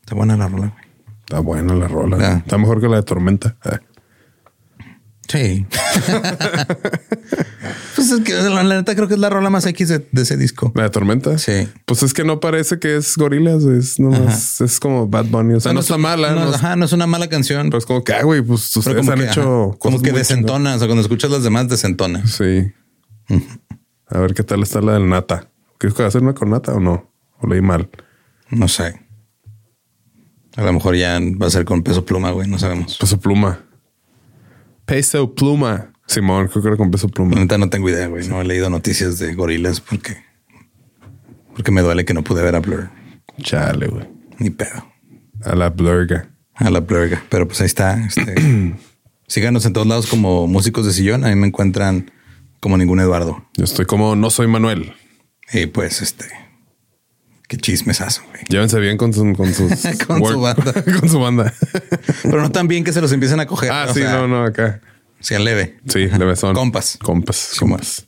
[0.00, 0.66] Está buena la rola.
[0.68, 0.84] güey.
[1.20, 2.18] Está buena la rola.
[2.20, 2.42] Ah.
[2.44, 3.56] Está mejor que la de Tormenta.
[3.64, 3.80] Ah.
[5.28, 5.66] Sí.
[7.96, 10.22] pues es que la, la neta creo que es la rola más X de, de
[10.22, 10.72] ese disco.
[10.74, 11.38] ¿La de Tormenta?
[11.38, 11.68] Sí.
[11.86, 15.54] Pues es que no parece que es gorilas, es nomás, es como Bad Bunny.
[15.54, 17.68] O sea, no, está mala, No, no, ajá, no es una mala canción.
[17.68, 20.02] pero es como que, ah, güey, pues ustedes como han que, hecho ajá, como cosas
[20.02, 20.74] que muy desentona.
[20.74, 22.22] O sea, cuando escuchas las demás, desentona.
[22.22, 22.72] chingonas.
[23.28, 23.46] Sí.
[24.08, 25.48] A ver qué tal está la del Nata.
[25.78, 27.10] ¿Quieres que va a hacer una con Nata o no?
[27.40, 27.88] O leí mal.
[28.50, 29.00] No sé.
[30.56, 32.48] A lo mejor ya va a ser con peso pluma, güey.
[32.48, 32.96] No sabemos.
[32.98, 33.64] Peso pluma.
[34.86, 35.92] Peso pluma.
[36.06, 37.34] Simón, creo que era con peso pluma.
[37.36, 38.28] neta no tengo idea, güey.
[38.28, 40.16] No he leído noticias de gorilas porque,
[41.54, 42.90] porque me duele que no pude ver a Blur.
[43.42, 44.06] Chale, güey.
[44.38, 44.86] Ni pedo.
[45.42, 46.30] A la blurga.
[46.54, 47.22] A la Blurga.
[47.28, 48.04] Pero pues ahí está.
[48.06, 48.34] Este,
[49.26, 51.24] síganos en todos lados como músicos de sillón.
[51.24, 52.10] A mí me encuentran
[52.60, 53.44] como ningún Eduardo.
[53.56, 54.94] Yo estoy como no soy Manuel.
[55.52, 56.26] Y pues este,
[57.54, 58.42] qué chismesazo, güey.
[58.48, 59.70] Llévense bien con, su- con sus
[60.06, 60.72] Con su banda.
[61.00, 61.52] con su banda.
[62.22, 63.70] Pero no tan bien que se los empiecen a coger.
[63.72, 64.80] ah, sí, sea, no, no, acá.
[65.20, 65.78] Sean leve.
[65.88, 66.54] Sí, leve son.
[66.54, 66.98] Compas.
[67.02, 68.06] Compas, compas.